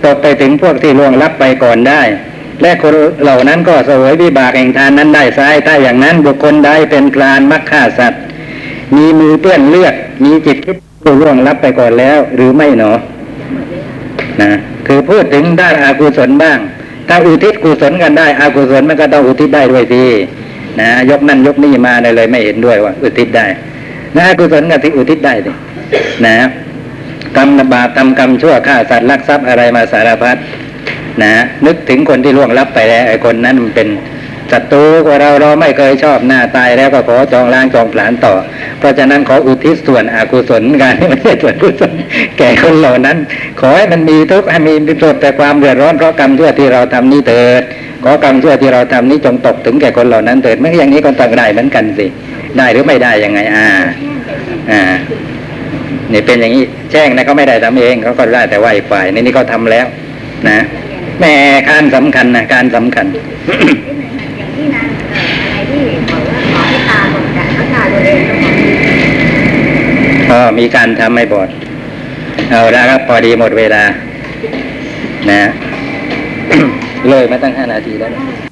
[0.05, 2.01] ตกไปถึงพวกที่ล่วงลับไปก่อนได้
[2.61, 8.21] และคนเหล่านั้นก็เสวยวิบากแห่งทานนั้นได้ซ้ายถ้าอย่างนั้นบุคคลใดเป็นพรานมักฆ่าสัตว์
[8.95, 12.91] มีมือเปื้อนเลือดมีจิตคิดผู้ล่วงลับไปก่อนแล้ว หรือไม่หนอ
[14.41, 14.51] นะ
[14.87, 16.59] คือพูดถึงด้านอากุศลบ้าง
[17.07, 20.03] ถ้าอุทิศกุศลกันได้อากุศลมันก็ต้องอุทิศได้ด้วยสิ
[20.79, 23.45] นะยกนั่นยกนี่มาเลยไม่เห็นด้วยว่าอุทิศได้
[24.15, 25.51] นะอากุศลก็ที่อุทิศได้สิ
[26.25, 26.35] นะ
[27.37, 30.37] กรรมบาปทำกรรมชั่วฆ่าสัตว์ลักทรัพย์อะไรมาสารพัด
[31.23, 31.31] นะ
[31.65, 33.87] นึกถึงคนที่ล่วงลับไปแล้วไอ้คนนั้นมันเป็น
[34.51, 38.33] ศัตรูกว่าเราเราไม่เคยชอบหน้าตายแล้วก็ขอจองล้างจองผลาญต่อ
[38.79, 41.91] เพราะฉะนั้นขออุทิศส่วนอกุศลกันไม่ใช่ส่วนกุศล
[42.37, 43.17] แก่คนเหล่านั้น
[43.59, 47.61] ขอให้มันมีทุกข์ให้มีประสบแต่ความเดือดร้อนเพราะกรรมชั่วที่เราทำนี้เถิด
[48.03, 52.05] ขอกรรมชั่วที่เราทำนี้จงตกถึงแก่คนเหล่านั้นเถิดไม่อย่างนี้ก็ต้องได้เหมือนกันสิ
[52.57, 53.67] ได้หรือไม่ได้ยังไง อ่า
[54.71, 54.81] อ่า
[56.13, 59.85] นี่เป็นอย่างนี้แจ้งนะเขาไม่ได้ทำเองเขาก็ได้แต่ว่าอีกฝ่ายนี่นี่เขาทาแล้ว
[60.49, 60.59] นะ
[61.19, 61.35] แหม่
[61.69, 65.81] การสำคัญนะการสำคัญอย่างที่นางเอ่ออะไรที่
[66.11, 68.53] บอกว่าขอให้ตาบอดแต่เขาตาตัวเองก็บอก
[70.31, 71.49] ก็มีการทำให้บอด
[72.49, 73.83] เอาละครับพอดีหมดเวลา
[75.31, 75.41] นะ
[77.09, 78.50] เลยมาตั้งห้านาทีแล้วนะ